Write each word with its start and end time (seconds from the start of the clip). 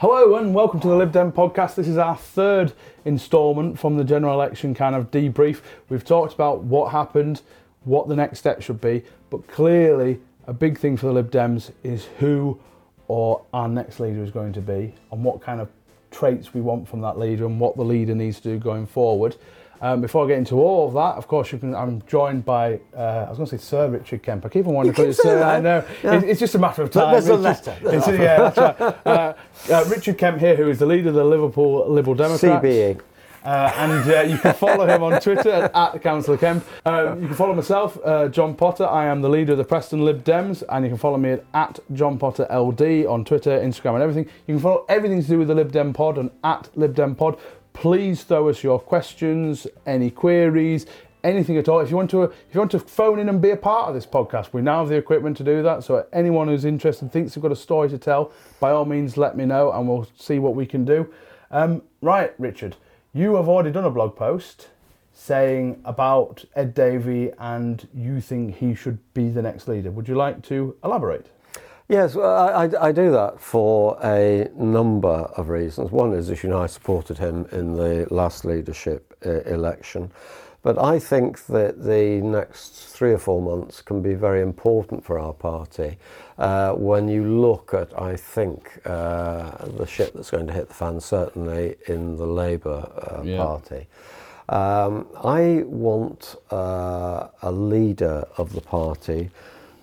Hello 0.00 0.36
and 0.36 0.54
welcome 0.54 0.80
to 0.80 0.88
the 0.88 0.96
Lib 0.96 1.12
Dem 1.12 1.30
podcast. 1.30 1.74
This 1.74 1.86
is 1.86 1.98
our 1.98 2.16
third 2.16 2.72
instalment 3.04 3.78
from 3.78 3.98
the 3.98 4.02
general 4.02 4.32
election 4.32 4.72
kind 4.72 4.94
of 4.94 5.10
debrief. 5.10 5.60
We've 5.90 6.02
talked 6.02 6.32
about 6.32 6.62
what 6.62 6.90
happened, 6.90 7.42
what 7.84 8.08
the 8.08 8.16
next 8.16 8.38
step 8.38 8.62
should 8.62 8.80
be, 8.80 9.02
but 9.28 9.46
clearly 9.46 10.18
a 10.46 10.54
big 10.54 10.78
thing 10.78 10.96
for 10.96 11.04
the 11.04 11.12
Lib 11.12 11.30
Dems 11.30 11.72
is 11.82 12.06
who 12.18 12.58
or 13.08 13.42
our 13.52 13.68
next 13.68 14.00
leader 14.00 14.24
is 14.24 14.30
going 14.30 14.54
to 14.54 14.62
be 14.62 14.94
and 15.12 15.22
what 15.22 15.42
kind 15.42 15.60
of 15.60 15.68
traits 16.10 16.54
we 16.54 16.62
want 16.62 16.88
from 16.88 17.02
that 17.02 17.18
leader 17.18 17.44
and 17.44 17.60
what 17.60 17.76
the 17.76 17.84
leader 17.84 18.14
needs 18.14 18.40
to 18.40 18.44
do 18.44 18.58
going 18.58 18.86
forward. 18.86 19.36
Um, 19.82 20.00
before 20.02 20.24
I 20.24 20.28
get 20.28 20.38
into 20.38 20.56
all 20.56 20.88
of 20.88 20.94
that, 20.94 21.16
of 21.16 21.26
course, 21.26 21.52
you 21.52 21.58
can. 21.58 21.74
I'm 21.74 22.02
joined 22.06 22.44
by. 22.44 22.80
Uh, 22.94 23.24
I 23.26 23.28
was 23.30 23.38
going 23.38 23.48
to 23.48 23.58
say 23.58 23.62
Sir 23.64 23.88
Richard 23.88 24.22
Kemp. 24.22 24.44
I 24.44 24.48
keep 24.50 24.66
on 24.66 24.74
wanting 24.74 24.92
to 24.92 24.96
call 24.96 25.06
you 25.06 25.12
Sir. 25.14 25.42
I 25.42 25.60
know. 25.60 25.84
Yeah. 26.04 26.14
It's, 26.16 26.24
it's 26.24 26.40
just 26.40 26.54
a 26.54 26.58
matter 26.58 26.82
of 26.82 26.90
time. 26.90 27.12
There's 27.12 27.28
a 27.28 27.34
It's 27.34 27.42
just- 27.42 27.66
letter. 27.66 27.86
it's- 27.96 28.08
yeah, 28.20 28.50
that's 28.50 28.58
right. 28.80 28.96
Uh, 29.06 29.34
uh, 29.72 29.84
Richard 29.88 30.18
Kemp 30.18 30.38
here, 30.38 30.54
who 30.56 30.68
is 30.68 30.78
the 30.78 30.86
leader 30.86 31.08
of 31.08 31.14
the 31.14 31.24
Liverpool 31.24 31.88
Liberal 31.88 32.14
Democrats. 32.14 32.64
CBE. 32.64 33.00
Uh, 33.42 33.72
and 33.76 34.10
uh, 34.12 34.20
you 34.20 34.36
can 34.36 34.52
follow 34.52 34.86
him 34.86 35.02
on 35.02 35.18
Twitter 35.18 35.70
at 35.74 36.02
Councillor 36.02 36.36
Kemp. 36.36 36.62
Uh, 36.84 37.16
you 37.18 37.26
can 37.26 37.34
follow 37.34 37.54
myself, 37.54 37.98
uh, 38.04 38.28
John 38.28 38.54
Potter. 38.54 38.84
I 38.86 39.06
am 39.06 39.22
the 39.22 39.30
leader 39.30 39.52
of 39.52 39.58
the 39.58 39.64
Preston 39.64 40.04
Lib 40.04 40.22
Dems, 40.24 40.62
and 40.68 40.84
you 40.84 40.90
can 40.90 40.98
follow 40.98 41.16
me 41.16 41.30
at, 41.30 41.44
at 41.54 41.80
John 41.94 42.18
Potter 42.18 42.46
LD 42.54 43.06
on 43.06 43.24
Twitter, 43.24 43.58
Instagram, 43.58 43.94
and 43.94 44.02
everything. 44.02 44.26
You 44.46 44.56
can 44.56 44.60
follow 44.62 44.84
everything 44.90 45.22
to 45.22 45.26
do 45.26 45.38
with 45.38 45.48
the 45.48 45.54
Lib 45.54 45.72
Dem 45.72 45.94
Pod 45.94 46.18
and 46.18 46.30
at 46.44 46.68
Lib 46.76 46.94
Dem 46.94 47.14
Pod. 47.14 47.38
Please 47.72 48.24
throw 48.24 48.48
us 48.48 48.62
your 48.62 48.78
questions, 48.78 49.66
any 49.86 50.10
queries, 50.10 50.86
anything 51.24 51.56
at 51.56 51.68
all. 51.68 51.80
If 51.80 51.90
you 51.90 51.96
want 51.96 52.10
to, 52.10 52.24
if 52.24 52.54
you 52.54 52.60
want 52.60 52.70
to 52.72 52.78
phone 52.78 53.18
in 53.18 53.28
and 53.28 53.40
be 53.40 53.50
a 53.50 53.56
part 53.56 53.88
of 53.88 53.94
this 53.94 54.06
podcast, 54.06 54.52
we 54.52 54.62
now 54.62 54.80
have 54.80 54.88
the 54.88 54.96
equipment 54.96 55.36
to 55.38 55.44
do 55.44 55.62
that. 55.62 55.84
So 55.84 56.06
anyone 56.12 56.48
who's 56.48 56.64
interested, 56.64 57.12
thinks 57.12 57.34
they've 57.34 57.42
got 57.42 57.52
a 57.52 57.56
story 57.56 57.88
to 57.90 57.98
tell, 57.98 58.32
by 58.58 58.70
all 58.70 58.84
means, 58.84 59.16
let 59.16 59.36
me 59.36 59.44
know, 59.44 59.72
and 59.72 59.88
we'll 59.88 60.08
see 60.18 60.38
what 60.38 60.54
we 60.54 60.66
can 60.66 60.84
do. 60.84 61.12
Um, 61.50 61.82
right, 62.00 62.34
Richard. 62.38 62.76
You 63.12 63.34
have 63.36 63.48
already 63.48 63.72
done 63.72 63.84
a 63.84 63.90
blog 63.90 64.14
post 64.14 64.68
saying 65.12 65.80
about 65.84 66.44
Ed 66.54 66.74
Davey 66.74 67.30
and 67.38 67.86
you 67.92 68.20
think 68.20 68.56
he 68.56 68.74
should 68.74 68.98
be 69.12 69.28
the 69.28 69.42
next 69.42 69.68
leader. 69.68 69.90
Would 69.90 70.08
you 70.08 70.14
like 70.14 70.42
to 70.44 70.76
elaborate? 70.84 71.26
Yes, 71.90 72.14
I, 72.16 72.20
I, 72.66 72.86
I 72.86 72.92
do 72.92 73.10
that 73.10 73.40
for 73.40 73.98
a 74.04 74.48
number 74.54 75.08
of 75.36 75.48
reasons. 75.48 75.90
One 75.90 76.12
is, 76.12 76.30
as 76.30 76.44
you 76.44 76.48
know, 76.48 76.62
I 76.62 76.66
supported 76.68 77.18
him 77.18 77.48
in 77.50 77.74
the 77.74 78.06
last 78.14 78.44
leadership 78.44 79.12
uh, 79.26 79.40
election. 79.40 80.12
But 80.62 80.78
I 80.78 81.00
think 81.00 81.46
that 81.46 81.82
the 81.82 82.20
next 82.20 82.74
three 82.94 83.10
or 83.10 83.18
four 83.18 83.42
months 83.42 83.82
can 83.82 84.02
be 84.02 84.14
very 84.14 84.40
important 84.40 85.04
for 85.04 85.18
our 85.18 85.32
party 85.32 85.98
uh, 86.38 86.74
when 86.74 87.08
you 87.08 87.24
look 87.24 87.74
at, 87.74 88.00
I 88.00 88.14
think, 88.14 88.80
uh, 88.86 89.66
the 89.66 89.84
shit 89.84 90.14
that's 90.14 90.30
going 90.30 90.46
to 90.46 90.52
hit 90.52 90.68
the 90.68 90.74
fan, 90.74 91.00
certainly 91.00 91.74
in 91.88 92.16
the 92.16 92.26
Labour 92.26 92.88
uh, 92.98 93.22
Yeah. 93.24 93.38
Party. 93.38 93.88
Um, 94.48 95.08
I 95.24 95.64
want 95.66 96.36
uh, 96.52 97.28
a 97.42 97.50
leader 97.50 98.28
of 98.36 98.52
the 98.52 98.60
party 98.60 99.30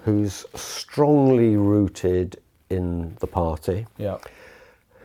who's 0.08 0.46
strongly 0.56 1.58
rooted 1.58 2.38
in 2.70 3.18
the 3.20 3.28
party, 3.28 3.86
Yeah. 3.98 4.20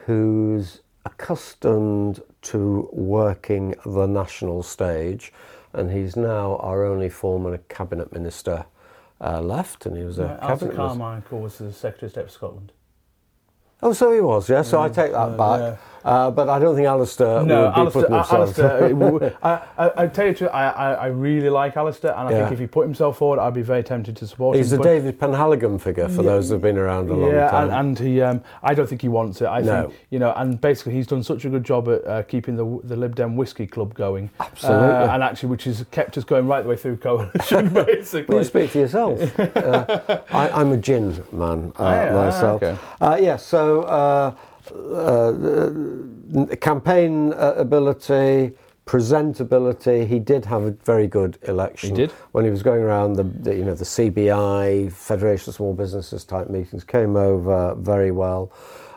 who's 0.06 0.78
accustomed 1.04 2.22
to 2.42 2.88
working 2.92 3.74
the 3.84 4.06
national 4.06 4.62
stage, 4.62 5.32
and 5.72 5.90
he's 5.90 6.14
now 6.14 6.54
our 6.58 6.84
only 6.84 7.08
former 7.08 7.58
cabinet 7.68 8.12
minister 8.12 8.64
uh, 9.20 9.40
left, 9.40 9.86
and 9.86 9.96
he 9.96 10.04
was 10.04 10.20
a 10.20 10.22
Alistair 10.22 10.38
cabinet 10.48 10.76
minister. 10.76 10.98
Carmichael 10.98 11.40
was 11.40 11.58
the 11.58 11.72
Secretary 11.72 12.06
of 12.06 12.12
State 12.12 12.24
for 12.26 12.30
Scotland. 12.30 12.72
Oh, 13.82 13.92
so 13.92 14.12
he 14.12 14.20
was, 14.20 14.48
yeah. 14.48 14.62
So 14.62 14.80
I 14.80 14.88
take 14.88 15.12
that 15.12 15.36
back. 15.36 15.60
yeah. 15.60 15.76
Uh, 16.04 16.28
but 16.32 16.48
I 16.48 16.58
don't 16.58 16.74
think 16.74 16.88
Alistair 16.88 17.44
No, 17.44 17.62
would 17.62 17.74
be 17.74 17.80
Alistair, 17.80 18.02
putting 18.02 18.16
himself. 18.16 18.58
Alistair 18.58 19.36
I, 19.44 19.62
I, 19.78 20.02
I 20.02 20.06
tell 20.08 20.26
you, 20.26 20.34
truth, 20.34 20.50
I, 20.52 20.64
I, 20.68 20.92
I 20.94 21.06
really 21.06 21.48
like 21.48 21.76
Alistair, 21.76 22.10
and 22.18 22.26
I 22.28 22.32
Yeah. 22.32 22.38
think 22.40 22.54
if 22.54 22.58
he 22.58 22.66
put 22.66 22.82
himself 22.82 23.18
forward, 23.18 23.38
I'd 23.38 23.54
be 23.54 23.62
very 23.62 23.84
tempted 23.84 24.16
to 24.16 24.26
support 24.26 24.56
He's 24.56 24.72
him. 24.72 24.78
the 24.78 24.82
but- 24.82 24.88
David 24.88 25.20
Penhaligon 25.20 25.80
figure 25.80 26.08
for 26.08 26.24
those 26.24 26.50
who've 26.50 26.60
been 26.60 26.76
around 26.76 27.08
a 27.08 27.14
long 27.14 27.30
yeah, 27.30 27.48
time. 27.52 27.70
and, 27.70 27.98
and 27.98 27.98
he, 28.00 28.20
um, 28.20 28.42
I 28.64 28.74
don't 28.74 28.88
think 28.88 29.00
he 29.00 29.06
wants 29.06 29.42
it. 29.42 29.46
I 29.46 29.60
No. 29.60 29.82
think, 29.82 29.94
you 30.10 30.18
know, 30.18 30.32
and 30.36 30.60
basically 30.60 30.94
he's 30.94 31.06
done 31.06 31.22
such 31.22 31.44
a 31.44 31.48
good 31.48 31.62
job 31.62 31.88
at 31.88 32.04
uh, 32.04 32.22
keeping 32.24 32.56
the 32.56 32.80
the 32.82 32.96
Lib 32.96 33.14
Dem 33.14 33.36
Whiskey 33.36 33.68
Club 33.68 33.94
going. 33.94 34.28
Absolutely. 34.40 34.84
Uh, 34.88 35.14
and 35.14 35.22
actually, 35.22 35.50
which 35.50 35.64
has 35.64 35.84
kept 35.92 36.18
us 36.18 36.24
going 36.24 36.48
right 36.48 36.64
the 36.64 36.68
way 36.68 36.76
through 36.76 36.96
coalition, 36.96 37.68
basically. 37.74 38.38
You 38.38 38.42
speak 38.44 38.70
for 38.70 38.78
yourself? 38.78 39.20
uh, 39.38 40.20
I, 40.32 40.48
I'm 40.50 40.72
a 40.72 40.78
gin 40.78 41.22
man 41.30 41.72
uh, 41.78 41.84
yeah, 41.84 42.12
myself. 42.12 42.60
okay. 42.60 42.76
Uh, 43.00 43.18
yes, 43.20 43.46
so 43.72 43.82
uh, 43.82 44.34
uh, 46.50 46.56
campaign 46.56 47.32
uh, 47.32 47.54
ability, 47.56 48.52
presentability. 48.86 50.06
He 50.06 50.18
did 50.18 50.44
have 50.44 50.62
a 50.62 50.72
very 50.72 51.06
good 51.06 51.38
election. 51.48 51.90
He 51.90 51.96
did. 51.96 52.10
when 52.32 52.44
he 52.44 52.50
was 52.50 52.62
going 52.62 52.82
around 52.82 53.14
the, 53.14 53.24
the 53.24 53.54
you 53.54 53.64
know 53.64 53.74
the 53.74 53.84
CBI 53.84 54.92
Federation 54.92 55.50
of 55.50 55.54
Small 55.54 55.74
Businesses 55.74 56.24
type 56.24 56.50
meetings. 56.50 56.84
Came 56.84 57.16
over 57.16 57.74
very 57.76 58.10
well. 58.10 58.52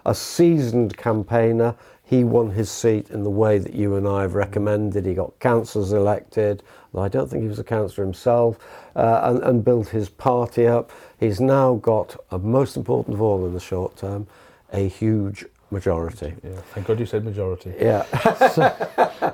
A 0.06 0.14
seasoned 0.14 0.98
campaigner. 0.98 1.76
He 2.08 2.24
won 2.24 2.52
his 2.52 2.70
seat 2.70 3.10
in 3.10 3.24
the 3.24 3.32
way 3.32 3.58
that 3.58 3.74
you 3.74 3.96
and 3.96 4.08
I 4.08 4.22
have 4.22 4.36
recommended. 4.36 5.08
He 5.08 5.16
got 5.16 5.40
councillors 5.40 5.92
elected. 5.92 6.62
Though 6.94 7.02
I 7.02 7.08
don't 7.08 7.28
think 7.28 7.42
he 7.42 7.50
was 7.50 7.58
a 7.58 7.64
councillor 7.64 8.06
himself, 8.06 8.60
uh, 8.96 9.22
and, 9.24 9.44
and 9.44 9.66
built 9.66 9.88
his 9.90 10.10
party 10.10 10.68
up. 10.68 10.92
He's 11.20 11.42
now 11.42 11.76
got, 11.76 12.16
uh, 12.30 12.38
most 12.38 12.78
important 12.78 13.16
of 13.16 13.22
all 13.22 13.46
in 13.48 13.54
the 13.54 13.60
short 13.60 13.98
term, 13.98 14.28
a 14.76 14.88
huge 14.88 15.46
majority. 15.72 16.34
Yeah, 16.44 16.62
thank 16.74 16.88
God 16.88 17.00
you 17.00 17.06
said 17.06 17.24
majority. 17.24 17.74
Yeah. 17.80 18.06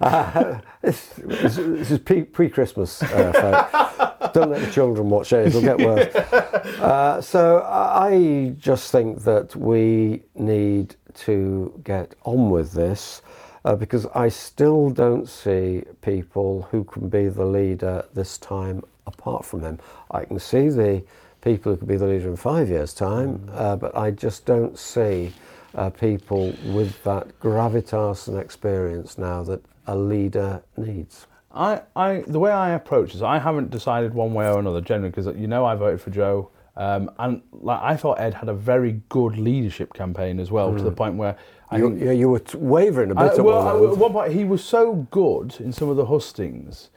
uh, 0.00 0.60
this, 0.82 1.10
this, 1.16 1.58
is 1.58 1.98
pre- 1.98 2.24
pre-Christmas, 2.24 3.02
uh, 3.02 3.32
folks. 3.32 4.32
Don't 4.34 4.50
let 4.50 4.60
the 4.62 4.70
children 4.70 5.08
watch 5.08 5.32
it; 5.32 5.46
it'll 5.46 5.62
get 5.62 5.78
worse. 5.78 6.14
Uh, 6.14 7.20
so 7.20 7.62
I 7.62 8.54
just 8.58 8.90
think 8.92 9.22
that 9.24 9.54
we 9.54 10.22
need 10.34 10.96
to 11.14 11.80
get 11.84 12.14
on 12.24 12.50
with 12.50 12.72
this 12.72 13.22
uh, 13.64 13.74
because 13.74 14.06
I 14.14 14.28
still 14.28 14.90
don't 14.90 15.28
see 15.28 15.82
people 16.02 16.68
who 16.70 16.84
can 16.84 17.08
be 17.08 17.28
the 17.28 17.44
leader 17.44 18.04
this 18.14 18.38
time 18.38 18.82
apart 19.06 19.44
from 19.44 19.62
him. 19.62 19.78
I 20.10 20.24
can 20.24 20.38
see 20.38 20.68
the 20.68 21.02
people 21.42 21.72
who 21.72 21.78
could 21.78 21.88
be 21.88 21.96
the 21.96 22.06
leader 22.06 22.28
in 22.28 22.36
five 22.36 22.68
years' 22.68 22.92
time, 22.94 23.48
uh, 23.52 23.76
but 23.76 23.96
I 23.96 24.10
just 24.10 24.44
don't 24.46 24.78
see 24.78 25.32
uh, 25.74 25.90
people 25.90 26.54
with 26.66 27.02
that 27.04 27.38
gravitas 27.40 28.28
and 28.28 28.38
experience 28.38 29.18
now 29.18 29.42
that 29.44 29.62
a 29.86 29.96
leader 29.96 30.62
needs. 30.76 31.26
I, 31.54 31.82
I, 31.96 32.24
the 32.26 32.38
way 32.38 32.50
I 32.50 32.70
approach 32.70 33.12
this, 33.12 33.22
I 33.22 33.38
haven't 33.38 33.70
decided 33.70 34.12
one 34.14 34.34
way 34.34 34.46
or 34.48 34.58
another 34.58 34.80
generally 34.80 35.10
because 35.10 35.34
you 35.36 35.46
know 35.46 35.64
I 35.64 35.74
voted 35.76 36.00
for 36.00 36.10
Joe, 36.10 36.50
um, 36.76 37.10
and 37.18 37.42
like 37.52 37.80
I 37.82 37.96
thought 37.96 38.20
Ed 38.20 38.34
had 38.34 38.48
a 38.48 38.54
very 38.54 39.00
good 39.08 39.36
leadership 39.38 39.94
campaign 39.94 40.38
as 40.40 40.50
well 40.50 40.76
to 40.76 40.82
the 40.82 40.92
point 40.92 41.16
where 41.16 41.36
I 41.70 41.78
You, 41.78 41.88
think 41.90 42.00
you, 42.02 42.10
you 42.12 42.28
were 42.28 42.38
t- 42.40 42.58
wavering 42.58 43.10
a 43.10 43.14
bit 43.14 43.24
at 43.38 43.44
well, 43.44 43.64
one 43.64 43.88
I- 43.88 43.92
at 43.92 43.98
one 43.98 44.12
point 44.12 44.32
he 44.32 44.44
was 44.44 44.62
so 44.62 45.06
good 45.10 45.56
in 45.58 45.72
some 45.72 45.88
of 45.88 45.96
the 45.96 46.06
hustings 46.06 46.90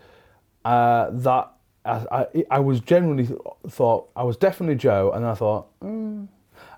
uh, 0.66 1.10
that 1.12 1.52
I, 1.86 2.06
I, 2.12 2.46
I 2.52 2.60
was 2.60 2.80
generally 2.80 3.28
th- 3.28 3.40
thought 3.70 4.10
I 4.16 4.24
was 4.24 4.38
definitely 4.38 4.76
Joe, 4.76 5.12
and 5.14 5.26
I 5.26 5.34
thought, 5.34 5.68
mm. 5.82 6.28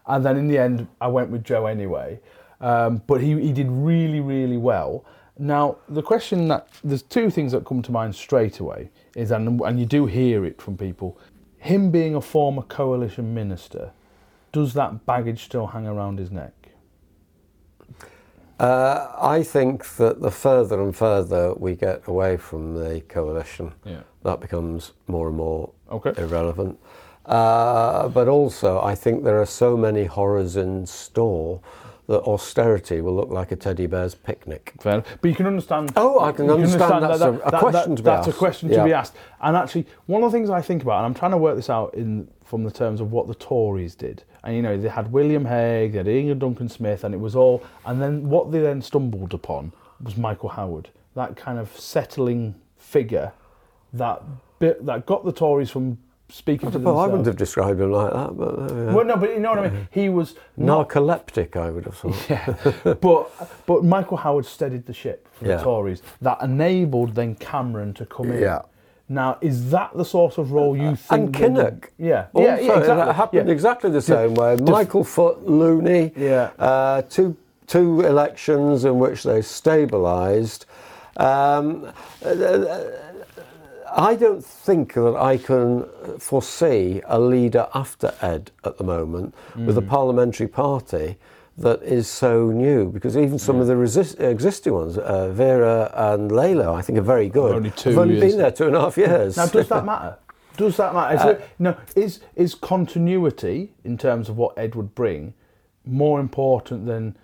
and 0.08 0.26
then 0.26 0.38
in 0.38 0.48
the 0.48 0.58
end 0.58 0.88
I 1.02 1.08
went 1.08 1.30
with 1.30 1.44
Joe 1.44 1.66
anyway. 1.66 2.20
Um, 2.62 3.02
but 3.08 3.20
he, 3.22 3.40
he 3.42 3.52
did 3.52 3.68
really 3.70 4.22
really 4.22 4.58
well. 4.58 5.06
Now 5.38 5.78
the 5.90 6.02
question 6.02 6.48
that 6.50 6.68
there's 6.84 7.02
two 7.02 7.30
things 7.30 7.52
that 7.52 7.66
come 7.66 7.82
to 7.82 7.92
mind 7.92 8.16
straight 8.16 8.60
away 8.60 8.90
is 9.16 9.32
and 9.32 9.60
and 9.62 9.80
you 9.80 9.86
do 9.86 10.06
hear 10.06 10.46
it 10.46 10.62
from 10.62 10.78
people, 10.78 11.18
him 11.58 11.92
being 11.92 12.16
a 12.16 12.22
former 12.22 12.62
coalition 12.62 13.34
minister, 13.34 13.92
does 14.52 14.74
that 14.76 15.06
baggage 15.06 15.44
still 15.44 15.68
hang 15.68 15.88
around 15.88 16.20
his 16.20 16.32
neck? 16.32 16.63
Uh, 18.64 19.12
I 19.20 19.44
think 19.44 19.86
that 19.98 20.22
the 20.22 20.32
further 20.32 20.82
and 20.82 20.96
further 20.96 21.54
we 21.54 21.76
get 21.76 22.08
away 22.08 22.38
from 22.38 22.76
the 22.76 23.02
coalition, 23.10 23.74
Yeah. 23.84 24.04
that 24.24 24.40
becomes 24.40 24.94
more 25.06 25.28
and 25.28 25.36
more 25.36 25.72
Okay. 25.92 26.14
irrelevant. 26.18 26.80
Uh, 27.26 28.08
but 28.08 28.30
also, 28.30 28.80
I 28.82 28.96
think 28.96 29.26
there 29.26 29.42
are 29.42 29.46
so 29.46 29.76
many 29.76 30.06
horrors 30.06 30.56
in 30.56 30.86
store 30.86 31.60
that 32.08 32.22
austerity 32.24 33.00
will 33.02 33.16
look 33.16 33.30
like 33.30 33.52
a 33.52 33.56
teddy 33.56 33.86
bear's 33.86 34.14
picnic. 34.16 34.74
Fair 34.82 34.94
enough. 34.96 35.18
But 35.22 35.30
you 35.30 35.36
can 35.36 35.48
understand. 35.48 35.94
Oh, 35.96 36.20
I 36.20 36.32
can 36.34 36.46
you 36.46 36.52
understand 36.54 37.04
that's 37.04 37.22
a- 37.22 37.32
a 37.34 37.60
question 37.60 37.96
to 37.96 38.02
be 38.02 38.06
That's 38.06 38.28
a 38.28 38.30
asked. 38.32 38.40
question 38.40 38.70
to 38.70 38.76
Yeah. 38.76 38.84
be 38.84 38.94
asked. 38.94 39.16
And 39.42 39.56
actually, 39.56 39.86
one 40.06 40.24
of 40.24 40.32
the 40.32 40.38
things 40.38 40.50
I 40.50 40.62
think 40.62 40.84
about, 40.84 40.98
and 40.98 41.06
I'm 41.06 41.14
trying 41.14 41.32
to 41.32 41.38
work 41.38 41.56
this 41.56 41.70
out 41.70 41.94
in 41.94 42.28
from 42.44 42.64
the 42.66 42.72
terms 42.72 43.00
of 43.02 43.12
what 43.12 43.28
the 43.28 43.36
Tories 43.36 43.96
did. 43.96 44.24
And 44.44 44.56
you 44.56 44.62
know, 44.62 44.78
they 44.78 44.90
had 44.90 45.12
William 45.14 45.46
Hague, 45.46 45.94
they 45.94 45.98
had 46.00 46.08
Ian 46.08 46.40
Duncan 46.40 46.68
Smith, 46.68 47.04
and 47.06 47.16
it 47.16 47.20
was 47.20 47.36
all. 47.36 47.64
And 47.86 48.02
then 48.02 48.30
what 48.30 48.52
they 48.52 48.60
then 48.60 48.82
stumbled 48.82 49.34
upon 49.34 49.72
was 50.04 50.18
Michael 50.18 50.50
Howard, 50.50 50.90
that 51.16 51.38
kind 51.38 51.58
of 51.58 51.76
settling 51.80 52.56
figure 52.78 53.32
that 53.94 54.22
bit 54.60 54.86
that 54.86 55.06
got 55.06 55.24
the 55.24 55.32
Tories 55.32 55.70
from 55.70 55.98
speaking 56.34 56.72
to 56.72 56.80
Well, 56.80 56.98
I 57.00 57.06
wouldn't 57.06 57.28
have 57.28 57.38
described 57.38 57.80
him 57.80 57.92
like 57.92 58.12
that, 58.12 58.36
but 58.36 58.54
uh, 58.60 58.94
Well, 58.94 59.06
no, 59.06 59.16
but 59.18 59.30
you 59.30 59.40
know 59.40 59.52
what 59.52 59.60
I 59.60 59.70
mean. 59.70 59.88
He 59.92 60.10
was 60.10 60.36
not 60.58 60.90
narcoleptic, 60.90 61.56
I 61.56 61.70
would 61.70 61.86
have 61.86 61.96
thought. 61.96 62.30
Yeah, 62.30 62.94
but 62.96 63.30
but 63.68 63.84
Michael 63.84 64.18
Howard 64.18 64.46
steadied 64.46 64.86
the 64.86 64.94
ship 64.94 65.28
for 65.34 65.46
Yeah. 65.46 65.58
the 65.58 65.64
Tories. 65.64 66.02
That 66.22 66.42
enabled 66.42 67.14
then 67.16 67.36
Cameron 67.36 67.94
to 67.96 68.06
come 68.06 68.32
in. 68.32 68.42
Yeah. 68.42 68.62
Now, 69.10 69.38
is 69.42 69.70
that 69.72 69.92
the 69.96 70.06
sort 70.06 70.38
of 70.38 70.52
role 70.54 70.76
you 70.76 70.96
think? 70.96 71.12
And 71.12 71.34
that 71.36 71.42
Kinnock. 71.42 71.82
would- 71.82 71.88
Yeah. 71.98 72.26
Also, 72.34 72.48
yeah, 72.48 72.60
yeah, 72.60 72.80
exactly. 72.80 73.10
it 73.10 73.16
happened 73.16 73.48
yeah. 73.48 73.54
exactly 73.54 73.90
the 73.92 74.02
same 74.02 74.34
way. 74.34 74.56
Michael 74.56 75.04
Foot, 75.04 75.46
Looney, 75.48 76.14
Yeah. 76.18 76.50
uh, 76.58 77.02
two 77.10 77.36
two 77.68 78.02
elections 78.02 78.86
in 78.86 78.98
which 79.00 79.24
they 79.24 79.40
stabilised. 79.40 80.66
Um, 81.18 81.88
I 83.96 84.16
don't 84.16 84.44
think 84.44 84.94
that 84.96 85.16
I 85.16 85.38
can 85.38 85.86
foresee 86.18 87.02
a 87.06 87.20
leader 87.20 87.68
after 87.76 88.14
Ed 88.22 88.52
at 88.64 88.78
the 88.78 88.84
moment 88.84 89.36
with 89.56 89.78
a 89.78 89.82
Mm. 89.82 89.88
parliamentary 89.88 90.48
party 90.48 91.18
that 91.60 91.84
is 91.84 92.08
so 92.08 92.48
new 92.50 92.90
because 92.90 93.16
even 93.16 93.38
some 93.38 93.60
of 93.60 93.68
the 93.68 93.76
resist- 93.78 94.20
existing 94.20 94.74
ones, 94.74 94.98
uh, 94.98 95.30
Vera 95.30 95.92
and 95.94 96.32
Layla, 96.32 96.74
I 96.74 96.82
think 96.82 96.98
are 96.98 97.04
very 97.04 97.30
good. 97.30 97.54
Only 97.56 97.70
two 97.70 97.92
Have 97.92 98.00
only 98.00 98.16
years. 98.16 98.32
been 98.34 98.42
there 98.42 98.52
two 98.52 98.66
and 98.68 98.76
a 98.76 98.82
half 98.82 98.98
years. 98.98 99.38
Now, 99.38 99.46
does 99.46 99.68
that 99.70 99.86
matter? 99.86 100.18
Does 100.58 100.78
that 100.78 100.94
matter? 100.94 101.16
Is, 101.16 101.22
Uh, 101.22 101.28
it, 101.30 101.42
no, 101.58 101.76
is 101.96 102.20
is 102.36 102.54
continuity 102.56 103.74
in 103.84 103.98
terms 103.98 104.30
of 104.30 104.38
what 104.38 104.56
Ed 104.58 104.76
would 104.76 104.94
bring 104.94 105.34
more 105.86 106.20
important 106.20 106.86
than 106.86 107.16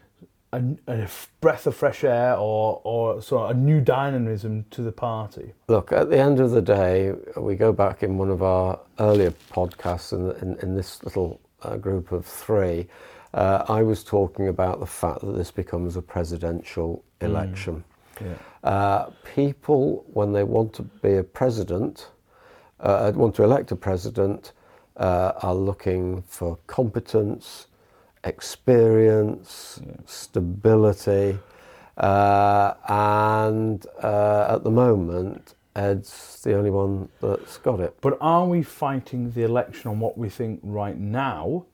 a, 0.52 0.64
a 0.88 1.08
breath 1.42 1.68
of 1.68 1.76
fresh 1.76 2.04
air 2.04 2.36
or 2.36 2.82
or 2.84 3.22
sort 3.22 3.50
of 3.50 3.58
a 3.58 3.60
new 3.60 3.82
dynamism 3.82 4.66
to 4.72 4.82
the 4.82 4.92
party? 4.92 5.54
Look, 5.68 5.92
at 5.92 6.10
the 6.10 6.18
end 6.18 6.40
of 6.40 6.52
the 6.52 6.62
day, 6.62 7.14
we 7.38 7.56
go 7.56 7.72
back 7.72 8.04
in 8.04 8.18
one 8.18 8.30
of 8.30 8.42
our 8.42 8.80
earlier 9.00 9.32
podcasts 9.52 10.14
in, 10.14 10.32
in, 10.42 10.58
in 10.60 10.76
this 10.76 11.04
little 11.04 11.40
uh, 11.62 11.78
group 11.78 12.12
of 12.12 12.26
three. 12.26 12.88
Uh, 13.34 13.64
I 13.68 13.84
was 13.84 14.04
talking 14.04 14.48
about 14.48 14.80
the 14.80 14.88
fact 14.88 15.22
that 15.22 15.34
this 15.34 15.52
becomes 15.52 15.96
a 15.96 16.02
presidential 16.02 17.04
election. 17.22 17.84
Yeah. 18.20 18.34
Uh, 18.64 19.10
people, 19.36 20.04
when 20.12 20.34
they 20.34 20.44
want 20.44 20.74
to 20.74 20.84
be 20.84 21.18
a 21.18 21.24
president, 21.24 22.10
uh, 22.80 23.12
want 23.16 23.36
to 23.36 23.44
elect 23.44 23.72
a 23.72 23.76
president, 23.76 24.54
uh, 24.98 25.34
are 25.42 25.56
looking 25.56 26.22
for 26.24 26.58
competence, 26.68 27.68
experience, 28.24 29.80
stability, 30.06 31.40
uh, 31.98 32.74
and 32.88 33.86
uh, 34.02 34.56
at 34.56 34.64
the 34.64 34.72
moment, 34.72 35.56
Ed's 35.76 36.42
the 36.44 36.56
only 36.56 36.70
one 36.70 37.10
that's 37.22 37.58
got 37.58 37.80
it. 37.80 37.96
But 38.02 38.18
are 38.22 38.46
we 38.46 38.64
fighting 38.64 39.32
the 39.32 39.44
election 39.44 39.90
on 39.92 40.00
what 40.00 40.18
we 40.18 40.30
think 40.30 40.60
right 40.64 40.98
now, 40.98 41.66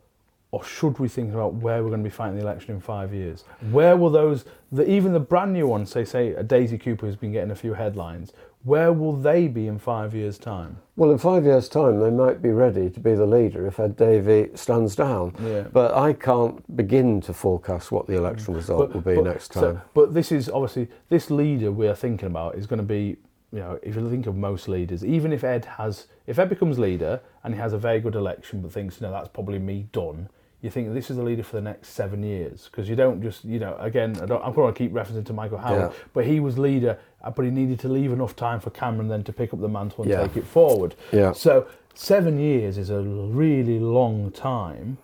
or 0.51 0.63
should 0.63 0.99
we 0.99 1.07
think 1.07 1.33
about 1.33 1.55
where 1.55 1.81
we're 1.83 1.89
going 1.89 2.03
to 2.03 2.09
be 2.09 2.15
fighting 2.15 2.37
the 2.37 2.43
election 2.43 2.75
in 2.75 2.81
five 2.81 3.13
years? 3.13 3.43
Where 3.71 3.97
will 3.97 4.09
those, 4.09 4.45
the, 4.71 4.89
even 4.89 5.13
the 5.13 5.19
brand 5.19 5.53
new 5.53 5.67
ones, 5.67 5.91
say, 5.91 6.05
say 6.05 6.29
a 6.29 6.43
Daisy 6.43 6.77
Cooper 6.77 7.05
who's 7.05 7.15
been 7.15 7.31
getting 7.31 7.51
a 7.51 7.55
few 7.55 7.73
headlines, 7.73 8.33
where 8.65 8.91
will 8.91 9.13
they 9.13 9.47
be 9.47 9.67
in 9.67 9.77
five 9.77 10.15
years' 10.15 10.39
time? 10.39 10.77
Well, 10.95 11.11
in 11.11 11.19
five 11.19 11.45
years' 11.45 11.69
time, 11.69 11.99
they 11.99 12.09
might 12.09 12.41
be 12.41 12.49
ready 12.49 12.89
to 12.89 12.99
be 12.99 13.13
the 13.13 13.25
leader 13.25 13.67
if 13.67 13.79
Ed 13.79 13.95
Davey 13.95 14.49
stands 14.55 14.95
down. 14.95 15.35
Yeah. 15.39 15.67
But 15.71 15.93
I 15.93 16.13
can't 16.13 16.75
begin 16.75 17.21
to 17.21 17.33
forecast 17.33 17.91
what 17.91 18.07
the 18.07 18.17
election 18.17 18.55
mm. 18.55 18.57
result 18.57 18.91
will 18.91 19.01
be 19.01 19.21
next 19.21 19.53
so- 19.53 19.73
time. 19.73 19.81
but 19.93 20.15
this 20.15 20.31
is 20.31 20.49
obviously 20.49 20.89
this 21.09 21.29
leader 21.29 21.71
we're 21.71 21.95
thinking 21.95 22.27
about 22.27 22.55
is 22.55 22.65
going 22.65 22.79
to 22.79 22.83
be, 22.83 23.17
you 23.53 23.59
know, 23.59 23.79
if 23.83 23.95
you 23.95 24.09
think 24.09 24.25
of 24.25 24.35
most 24.35 24.67
leaders, 24.67 25.05
even 25.05 25.31
if 25.31 25.43
Ed 25.43 25.65
has, 25.77 26.07
if 26.25 26.39
Ed 26.39 26.49
becomes 26.49 26.79
leader 26.79 27.21
and 27.43 27.53
he 27.53 27.59
has 27.59 27.71
a 27.71 27.77
very 27.77 27.99
good 27.99 28.15
election, 28.15 28.61
but 28.61 28.71
thinks, 28.71 28.99
no, 28.99 29.11
that's 29.11 29.29
probably 29.29 29.59
me 29.59 29.87
done. 29.91 30.27
You 30.65 30.71
think 30.71 30.93
this 30.95 31.11
is 31.11 31.17
the 31.17 31.23
leader 31.23 31.43
for 31.43 31.55
the 31.57 31.61
next 31.61 31.89
seven 31.89 32.23
years 32.23 32.67
because 32.71 32.89
you 32.89 32.95
don't 32.95 33.21
just, 33.21 33.45
you 33.45 33.59
know, 33.59 33.75
again, 33.79 34.17
I 34.19 34.25
don't, 34.25 34.43
I'm 34.43 34.51
going 34.51 34.73
to 34.73 34.77
keep 34.77 34.91
referencing 34.91 35.23
to 35.27 35.33
Michael 35.33 35.59
Howard, 35.59 35.91
Yeah. 35.91 35.97
but 36.13 36.25
he 36.25 36.39
was 36.39 36.57
leader, 36.57 36.97
uh, 37.23 37.29
but 37.29 37.45
he 37.45 37.51
needed 37.51 37.79
to 37.81 37.87
leave 37.87 38.11
enough 38.11 38.35
time 38.35 38.59
for 38.59 38.71
Cameron 38.71 39.07
then 39.07 39.23
to 39.25 39.31
pick 39.31 39.53
up 39.53 39.61
the 39.61 39.69
mantle 39.69 40.01
and 40.03 40.11
Yeah. 40.11 40.25
take 40.25 40.37
it 40.37 40.47
forward. 40.47 40.95
Yeah. 41.11 41.33
So 41.33 41.67
seven 41.93 42.39
years 42.39 42.79
is 42.79 42.89
a 42.89 42.99
really 43.01 43.77
long 43.79 44.31
time. 44.31 44.97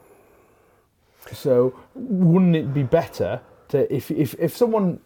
So 1.32 1.76
wouldn't 1.94 2.56
it 2.56 2.74
be 2.74 2.84
better 2.84 3.42
to 3.70 3.94
if 3.96 4.10
if 4.12 4.34
if 4.40 4.58
someone 4.58 5.00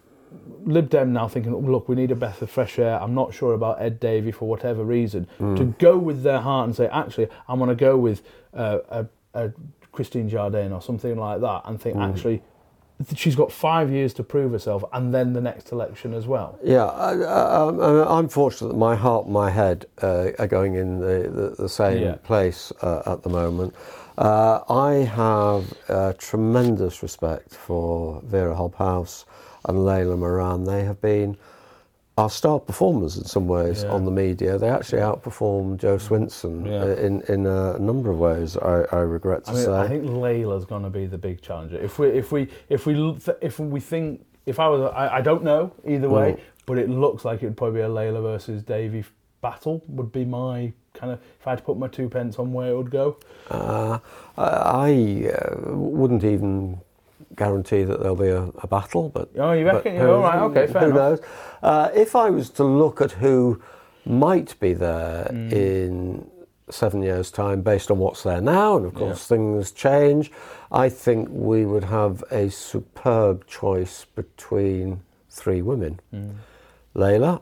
Lib 0.66 0.90
Dem 0.90 1.14
now 1.14 1.28
thinking, 1.28 1.54
"Oh, 1.54 1.60
look, 1.60 1.88
we 1.90 1.96
need 1.96 2.12
a 2.12 2.16
breath 2.16 2.42
of 2.42 2.50
fresh 2.50 2.80
air. 2.80 3.02
I'm 3.02 3.14
not 3.14 3.34
sure 3.34 3.54
about 3.54 3.82
Ed 3.82 4.00
Davey 4.00 4.32
for 4.32 4.48
whatever 4.48 4.84
reason. 4.84 5.28
To 5.40 5.66
go 5.80 5.98
with 5.98 6.24
their 6.24 6.40
heart 6.40 6.66
and 6.68 6.76
say, 6.76 6.88
actually, 6.88 7.28
I'm 7.48 7.58
going 7.60 7.70
to 7.70 7.76
go 7.76 7.96
with 7.98 8.22
uh, 8.54 8.80
a, 8.90 9.06
a 9.34 9.52
Christine 9.96 10.30
Jardine 10.30 10.72
or 10.72 10.82
something 10.82 11.18
like 11.18 11.42
that, 11.42 11.62
and 11.66 11.80
think 11.82 11.98
actually 11.98 12.42
she's 13.16 13.36
got 13.36 13.52
five 13.52 13.92
years 13.92 14.14
to 14.14 14.24
prove 14.24 14.52
herself, 14.52 14.84
and 14.94 15.14
then 15.14 15.34
the 15.34 15.42
next 15.42 15.72
election 15.72 16.14
as 16.14 16.26
well. 16.28 16.58
Yeah, 16.64 16.86
I, 16.86 18.18
I'm 18.18 18.30
fortunate 18.30 18.70
that 18.70 18.78
my 18.78 18.96
heart 18.96 19.26
and 19.26 19.34
my 19.34 19.50
head 19.50 19.86
uh, 20.02 20.30
are 20.40 20.48
going 20.48 20.76
in 20.76 21.00
the, 21.00 21.30
the, 21.30 21.56
the 21.64 21.70
same 21.70 22.02
Yeah. 22.04 22.16
place 22.24 22.72
uh, 22.82 23.02
at 23.06 23.24
the 23.24 23.30
moment. 23.30 23.74
Uh, 24.18 24.62
I 24.70 24.94
have 25.04 25.74
uh, 25.90 26.14
tremendous 26.18 27.04
respect 27.04 27.54
for 27.54 28.22
Vera 28.24 28.56
Hobhouse 28.56 29.26
and 29.68 29.80
Layla 29.80 30.18
Moran. 30.18 30.64
They 30.64 30.86
have 30.86 31.02
been 31.02 31.36
our 32.18 32.30
star 32.30 32.60
performers 32.60 33.18
in 33.18 33.26
some 33.26 33.48
ways 33.48 33.84
Yeah. 33.84 33.90
on 33.92 34.06
the 34.06 34.12
media. 34.12 34.58
They 34.58 34.70
actually 34.70 35.02
outperform 35.02 35.78
Joe 35.78 35.98
Swinson 35.98 36.66
Yeah. 36.66 36.84
uh, 36.84 37.06
in, 37.08 37.22
in 37.28 37.46
a 37.46 37.78
number 37.78 38.10
of 38.10 38.20
ways, 38.20 38.56
I, 38.58 38.86
I 38.92 39.00
regret 39.00 39.44
to 39.46 39.52
I 39.52 39.54
mean, 39.54 39.64
say. 39.66 39.74
I 39.78 39.88
think 39.88 40.06
Layla's 40.06 40.66
going 40.66 40.84
to 40.84 40.90
be 40.90 41.08
the 41.08 41.18
big 41.18 41.42
challenger. 41.42 41.78
If 41.78 42.00
we, 42.00 42.08
if 42.08 42.32
we, 42.32 42.48
if 42.70 42.86
we, 42.86 43.18
if 43.42 43.60
we 43.60 43.80
think, 43.82 44.26
if 44.46 44.60
I 44.60 44.68
was, 44.70 44.92
I, 44.96 45.18
I 45.18 45.22
don't 45.22 45.44
know 45.44 45.74
either 45.86 46.08
way, 46.10 46.34
Mm. 46.34 46.40
but 46.66 46.78
it 46.78 46.90
looks 46.90 47.26
like 47.26 47.44
it'd 47.44 47.58
probably 47.58 47.80
be 47.80 47.84
a 47.84 47.90
Layla 47.90 48.22
versus 48.22 48.64
Davey 48.64 49.04
battle. 49.42 49.84
Would 49.90 50.12
be 50.14 50.24
my 50.24 50.72
kind 50.94 51.12
of 51.12 51.20
if 51.40 51.46
I 51.46 51.50
had 51.52 51.60
to 51.60 51.66
put 51.66 51.78
my 51.78 51.88
two 51.90 52.08
pence 52.10 52.40
on 52.40 52.54
where 52.54 52.72
it 52.72 52.78
would 52.78 52.92
go. 52.92 53.18
Uh, 53.52 54.00
I 54.38 54.44
I, 54.44 55.32
uh, 55.34 55.76
wouldn't 55.76 56.24
even 56.24 56.80
guarantee 57.36 57.84
that 57.84 58.00
there'll 58.00 58.16
be 58.16 58.30
a, 58.30 58.44
a 58.64 58.68
battle, 58.68 59.10
but 59.10 59.30
Oh, 59.38 59.52
you 59.54 59.66
reckon? 59.66 59.96
Yeah, 59.96 60.08
all 60.08 60.22
right, 60.22 60.40
okay, 60.44 60.68
fair 60.72 60.84
who 60.84 60.90
enough. 60.92 60.98
knows? 60.98 61.20
Uh, 61.64 61.90
if 61.96 62.16
I 62.16 62.30
was 62.30 62.50
to 62.52 62.64
look 62.64 63.02
at 63.02 63.12
who 63.12 63.62
might 64.06 64.60
be 64.60 64.74
there 64.74 65.28
Mm. 65.32 65.52
in 65.52 66.32
seven 66.70 67.02
years' 67.04 67.32
time, 67.32 67.62
based 67.62 67.92
on 67.92 67.98
what's 68.00 68.24
there 68.24 68.42
now, 68.42 68.78
and 68.78 68.86
of 68.86 68.94
course 68.94 69.28
things 69.28 69.72
change, 69.72 70.32
I 70.72 70.90
think 70.90 71.30
we 71.32 71.66
would 71.66 71.84
have 71.86 72.24
a 72.32 72.50
superb 72.50 73.46
choice 73.48 74.06
between 74.16 75.02
three 75.30 75.62
women: 75.62 76.00
Mm. 76.14 76.36
Layla, 76.96 77.42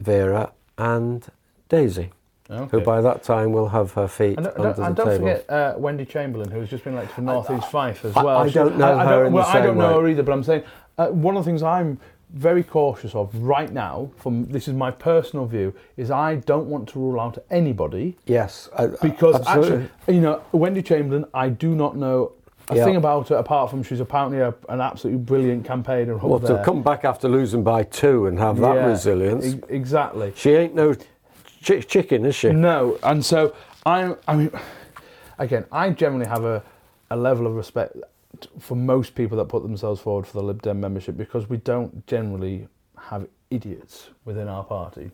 Vera, 0.00 0.52
and 0.78 1.26
Daisy. 1.68 2.10
Okay. 2.50 2.68
Who 2.70 2.80
by 2.80 3.00
that 3.00 3.22
time 3.22 3.52
will 3.52 3.68
have 3.68 3.92
her 3.92 4.06
feet 4.08 4.36
And 4.38 4.46
don't, 4.46 4.56
under 4.56 4.62
don't, 4.68 4.76
the 4.76 4.82
and 4.84 4.96
don't 4.96 5.06
table. 5.06 5.18
forget 5.18 5.50
uh, 5.50 5.74
Wendy 5.78 6.04
Chamberlain, 6.04 6.50
who's 6.50 6.68
just 6.70 6.84
been 6.84 6.92
elected 6.94 7.14
for 7.16 7.20
North 7.22 7.50
East 7.50 7.70
Fife 7.70 8.04
as 8.04 8.16
I- 8.16 8.22
well. 8.22 8.38
I 8.38 8.48
She- 8.48 8.54
don't 8.54 8.76
know 8.78 8.94
I, 8.96 9.04
her 9.04 9.10
don't, 9.10 9.26
in 9.26 9.32
the 9.32 9.36
well, 9.36 9.46
I 9.46 9.60
don't 9.60 9.78
know 9.78 9.88
way. 9.96 10.02
her 10.02 10.08
either, 10.08 10.22
but 10.22 10.32
I'm 10.32 10.44
saying 10.44 10.62
uh, 10.98 11.08
one 11.08 11.36
of 11.36 11.44
the 11.44 11.50
things 11.50 11.62
I'm 11.62 11.98
very 12.32 12.62
cautious 12.64 13.14
of 13.14 13.34
right 13.36 13.72
now, 13.72 14.10
from 14.16 14.46
this 14.46 14.66
is 14.68 14.74
my 14.74 14.90
personal 14.90 15.46
view, 15.46 15.72
is 15.96 16.10
I 16.10 16.36
don't 16.36 16.66
want 16.66 16.88
to 16.90 16.98
rule 16.98 17.20
out 17.20 17.38
anybody 17.50 18.16
Yes, 18.26 18.68
I- 18.76 18.88
because 19.02 19.36
absolutely. 19.36 19.84
actually, 20.00 20.14
you 20.14 20.20
know, 20.20 20.40
Wendy 20.52 20.82
Chamberlain, 20.82 21.24
I 21.34 21.48
do 21.48 21.74
not 21.74 21.96
know 21.96 22.32
a 22.68 22.74
Yeah. 22.76 22.84
thing 22.84 22.96
about 22.96 23.28
her 23.28 23.36
apart 23.36 23.70
from 23.70 23.84
she's 23.84 24.00
apparently 24.00 24.40
a, 24.40 24.52
an 24.68 24.80
absolutely 24.80 25.22
brilliant 25.22 25.64
campaigner 25.64 26.16
up 26.16 26.22
well, 26.24 26.38
there. 26.40 26.58
to 26.58 26.64
come 26.64 26.82
back 26.82 27.04
after 27.04 27.28
losing 27.28 27.62
by 27.62 27.84
two 27.84 28.26
and 28.26 28.38
have 28.40 28.58
that 28.58 28.74
Yeah, 28.74 28.86
resilience, 28.86 29.46
e- 29.54 29.60
exactly. 29.68 30.32
she 30.34 30.50
ain't 30.52 30.74
no 30.74 30.94
chi- 31.66 31.80
chicken, 31.80 32.24
is 32.24 32.34
she? 32.34 32.50
No, 32.50 32.98
and 33.02 33.24
so 33.24 33.54
I, 33.84 34.14
I 34.26 34.36
mean, 34.36 34.50
again, 35.38 35.64
I 35.72 35.90
generally 35.90 36.26
have 36.26 36.44
a, 36.44 36.62
a 37.10 37.16
level 37.16 37.46
of 37.46 37.54
respect 37.54 37.96
for 38.58 38.76
most 38.76 39.14
people 39.14 39.38
that 39.38 39.46
put 39.46 39.62
themselves 39.62 40.00
forward 40.00 40.26
for 40.26 40.38
the 40.38 40.42
Lib 40.42 40.62
Dem 40.62 40.80
membership 40.80 41.16
because 41.16 41.48
we 41.48 41.56
don't 41.58 42.06
generally 42.06 42.68
have 42.98 43.26
idiots 43.50 44.10
within 44.24 44.48
our 44.48 44.64
party, 44.64 45.10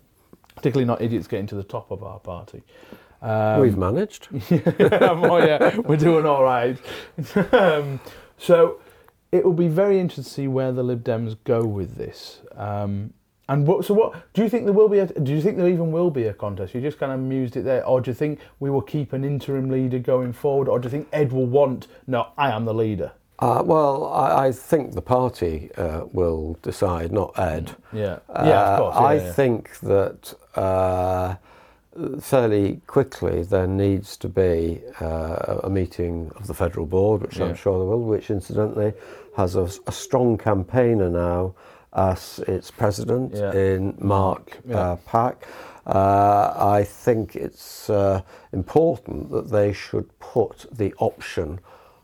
particularly 0.54 0.86
not 0.86 1.00
idiots 1.00 1.26
getting 1.26 1.46
to 1.46 1.54
the 1.54 1.62
top 1.62 1.90
of 1.90 2.02
our 2.02 2.18
party. 2.18 2.62
Um, 3.20 3.60
We've 3.60 3.78
managed. 3.78 4.28
oh 4.50 5.36
yeah, 5.38 5.76
we're 5.78 5.96
doing 5.96 6.26
all 6.26 6.42
right. 6.42 6.76
um, 7.52 8.00
so 8.36 8.80
it 9.30 9.44
will 9.44 9.52
be 9.52 9.68
very 9.68 10.00
interesting 10.00 10.24
to 10.24 10.30
see 10.30 10.48
where 10.48 10.72
the 10.72 10.82
Lib 10.82 11.04
Dems 11.04 11.36
go 11.44 11.64
with 11.64 11.94
this. 11.94 12.40
Um, 12.56 13.12
and 13.48 13.66
what, 13.66 13.84
so, 13.84 13.94
what 13.94 14.32
do 14.34 14.42
you 14.42 14.48
think 14.48 14.64
there 14.64 14.72
will 14.72 14.88
be? 14.88 14.98
A, 15.00 15.06
do 15.06 15.32
you 15.32 15.42
think 15.42 15.56
there 15.56 15.68
even 15.68 15.90
will 15.92 16.10
be 16.10 16.26
a 16.26 16.32
contest? 16.32 16.74
You 16.74 16.80
just 16.80 16.98
kind 16.98 17.12
of 17.12 17.18
mused 17.20 17.56
it 17.56 17.62
there, 17.62 17.84
or 17.84 18.00
do 18.00 18.10
you 18.10 18.14
think 18.14 18.38
we 18.60 18.70
will 18.70 18.82
keep 18.82 19.12
an 19.12 19.24
interim 19.24 19.70
leader 19.70 19.98
going 19.98 20.32
forward, 20.32 20.68
or 20.68 20.78
do 20.78 20.86
you 20.86 20.90
think 20.90 21.08
Ed 21.12 21.32
will 21.32 21.46
want? 21.46 21.88
No, 22.06 22.28
I 22.38 22.50
am 22.52 22.64
the 22.64 22.74
leader. 22.74 23.12
Uh, 23.40 23.60
well, 23.64 24.06
I, 24.12 24.46
I 24.46 24.52
think 24.52 24.92
the 24.94 25.02
party 25.02 25.70
uh, 25.76 26.04
will 26.12 26.56
decide, 26.62 27.10
not 27.10 27.36
Ed. 27.36 27.74
Yeah, 27.92 28.20
yeah, 28.28 28.38
of 28.38 28.38
Uh, 28.38 28.78
course. 28.78 28.94
Yeah, 28.94 29.00
I 29.02 29.14
yeah. 29.14 29.32
think 29.32 29.78
that 29.80 30.34
uh, 30.54 31.34
fairly 32.20 32.80
quickly 32.86 33.42
there 33.42 33.66
needs 33.66 34.16
to 34.18 34.28
be 34.28 34.80
uh, 35.00 35.58
a 35.64 35.68
meeting 35.70 36.30
of 36.36 36.46
the 36.46 36.54
federal 36.54 36.86
board, 36.86 37.22
which 37.22 37.38
Yeah. 37.38 37.46
I'm 37.46 37.54
sure 37.56 37.78
there 37.80 37.88
will, 37.88 38.04
which 38.04 38.30
incidentally 38.30 38.92
has 39.36 39.56
a, 39.56 39.68
a 39.88 39.92
strong 39.92 40.38
campaigner 40.38 41.10
now 41.10 41.54
as 41.94 42.40
its 42.48 42.70
president 42.70 43.34
Yeah. 43.34 43.52
in 43.54 43.94
Mark 43.98 44.58
Yeah. 44.68 44.78
uh, 44.92 44.96
Pack. 45.06 45.46
Uh, 45.86 46.52
I 46.56 46.84
think 46.84 47.34
it's 47.36 47.90
uh, 47.90 48.22
important 48.52 49.30
that 49.32 49.50
they 49.50 49.72
should 49.72 50.06
put 50.20 50.66
the 50.72 50.94
option 50.98 51.58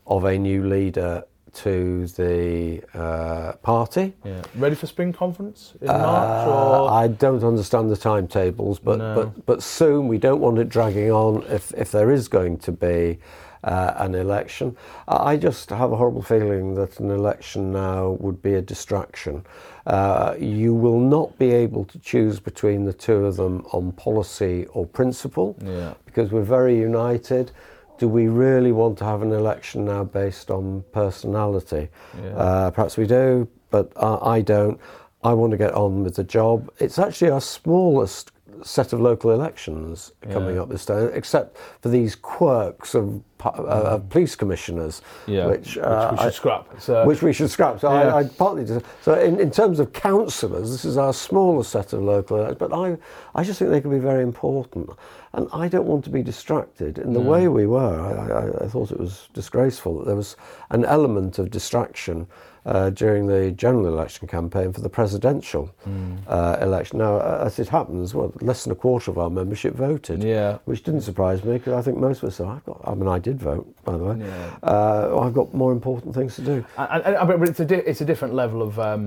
of 0.05 0.25
a 0.25 0.37
new 0.37 0.65
leader 0.67 1.23
to 1.51 2.05
the 2.07 2.81
uh, 2.93 3.53
party. 3.63 4.13
Yeah. 4.23 4.41
Ready 4.55 4.75
for 4.75 4.85
spring 4.85 5.11
conference 5.13 5.73
in 5.81 5.89
Uh, 5.89 5.97
March 5.97 6.47
or 6.47 6.91
I 6.91 7.07
don't 7.07 7.43
understand 7.43 7.89
the 7.89 7.97
timetables, 7.97 8.79
but, 8.79 8.99
No. 8.99 9.15
but 9.15 9.45
but 9.45 9.63
soon 9.63 10.07
we 10.07 10.17
don't 10.19 10.41
want 10.41 10.59
it 10.59 10.69
dragging 10.69 11.11
on. 11.11 11.43
If 11.49 11.73
if 11.75 11.89
there 11.91 12.11
is 12.11 12.27
going 12.27 12.57
to 12.59 12.71
be 12.71 13.17
uh, 13.63 13.93
an 13.97 14.15
election, 14.15 14.75
I 15.07 15.37
just 15.37 15.69
have 15.69 15.91
a 15.91 15.95
horrible 15.95 16.21
feeling 16.21 16.75
that 16.75 16.99
an 16.99 17.11
election 17.11 17.71
now 17.71 18.11
would 18.19 18.41
be 18.41 18.53
a 18.53 18.61
distraction. 18.61 19.45
Uh, 19.85 20.35
you 20.39 20.73
will 20.73 20.99
not 20.99 21.37
be 21.37 21.51
able 21.51 21.85
to 21.85 21.99
choose 21.99 22.39
between 22.39 22.85
the 22.85 22.93
two 22.93 23.25
of 23.25 23.35
them 23.37 23.65
on 23.73 23.91
policy 23.93 24.65
or 24.73 24.85
principle 24.85 25.55
yeah. 25.63 25.93
because 26.05 26.31
we're 26.31 26.41
very 26.43 26.77
united. 26.77 27.51
Do 27.97 28.07
we 28.07 28.27
really 28.27 28.71
want 28.71 28.97
to 28.99 29.03
have 29.03 29.21
an 29.21 29.33
election 29.33 29.85
now 29.85 30.03
based 30.03 30.51
on 30.51 30.83
personality? 30.93 31.89
Yeah. 32.21 32.29
Uh, 32.29 32.71
perhaps 32.71 32.95
we 32.97 33.07
do, 33.07 33.47
but 33.71 33.91
I 34.01 34.41
don't. 34.41 34.79
I 35.21 35.33
want 35.33 35.51
to 35.51 35.57
get 35.57 35.73
on 35.73 36.03
with 36.03 36.15
the 36.15 36.23
job. 36.23 36.71
It's 36.79 36.97
actually 36.97 37.31
our 37.31 37.41
smallest 37.41 38.31
set 38.63 38.93
of 38.93 38.99
local 39.01 39.31
elections 39.31 40.11
coming 40.31 40.55
Yeah. 40.55 40.61
up 40.63 40.69
this 40.69 40.85
time, 40.85 41.09
except 41.13 41.57
for 41.81 41.89
these 41.89 42.15
quirks 42.15 42.93
of, 42.95 43.21
uh, 43.45 43.49
of 43.57 44.09
police 44.09 44.35
commissioners, 44.35 45.01
Yeah. 45.27 45.47
which, 45.47 45.77
uh, 45.77 46.09
we 46.11 46.23
should 46.23 46.33
scrap. 46.33 46.67
So, 46.79 47.05
which 47.05 47.21
we 47.21 47.31
should 47.33 47.49
scrap. 47.49 47.79
So 47.79 47.91
Yeah. 47.91 48.13
I, 48.15 48.19
I 48.19 48.23
partly 48.25 48.65
dis- 48.65 48.83
so 49.01 49.13
in, 49.13 49.39
in 49.39 49.49
terms 49.51 49.79
of 49.79 49.93
councillors, 49.93 50.71
this 50.71 50.85
is 50.85 50.97
our 50.97 51.13
smallest 51.13 51.71
set 51.71 51.93
of 51.93 52.01
local 52.03 52.37
elections, 52.37 52.57
but 52.59 52.73
I 52.73 52.97
I 53.35 53.43
just 53.43 53.59
think 53.59 53.71
they 53.71 53.81
can 53.81 53.91
be 53.91 53.99
very 53.99 54.23
important, 54.23 54.89
and 55.33 55.47
I 55.53 55.67
don't 55.67 55.85
want 55.87 56.03
to 56.05 56.09
be 56.09 56.21
distracted 56.23 56.97
in 56.97 57.13
the 57.13 57.21
way 57.21 57.47
we 57.47 57.65
were. 57.67 57.99
I, 58.01 58.61
I, 58.61 58.65
I 58.65 58.67
thought 58.67 58.91
it 58.91 58.99
was 58.99 59.29
disgraceful 59.33 59.99
that 59.99 60.05
there 60.05 60.15
was 60.15 60.35
an 60.71 60.83
element 60.85 61.39
of 61.39 61.49
distraction. 61.49 62.27
Uh, 62.69 62.91
during 62.91 63.25
the 63.25 63.49
general 63.53 63.87
election 63.87 64.27
campaign 64.27 64.71
for 64.71 64.81
the 64.81 64.89
presidential 64.89 65.65
Hmm. 65.85 66.17
uh, 66.27 66.57
election. 66.61 66.99
Now, 66.99 67.19
as 67.47 67.57
it 67.57 67.67
happens, 67.69 68.13
well, 68.13 68.31
less 68.41 68.63
than 68.63 68.71
a 68.73 68.75
quarter 68.75 69.09
of 69.09 69.17
our 69.17 69.31
membership 69.31 69.73
voted 69.73 70.23
yeah. 70.23 70.59
which 70.65 70.83
didn't 70.83 71.01
surprise 71.01 71.43
me 71.43 71.53
because 71.53 71.73
I 71.73 71.81
think 71.81 71.97
most 71.97 72.21
of 72.21 72.29
us. 72.29 72.39
I've 72.39 72.63
got. 72.65 72.79
I 72.85 72.93
mean, 72.93 73.07
I 73.07 73.17
did 73.17 73.37
vote, 73.39 73.65
by 73.83 73.97
the 73.97 74.03
way. 74.09 74.17
Yeah. 74.19 74.57
Uh, 74.61 75.19
I've 75.23 75.33
got 75.33 75.51
more 75.51 75.71
important 75.71 76.13
things 76.13 76.35
to 76.35 76.43
do. 76.43 76.63
And, 76.77 77.01
and, 77.05 77.27
but 77.39 77.49
it's 77.49 77.59
a 77.59 77.65
di- 77.65 77.85
it's 77.89 78.01
a 78.01 78.05
different 78.05 78.35
level 78.35 78.61
of 78.61 78.77
um, 78.77 79.03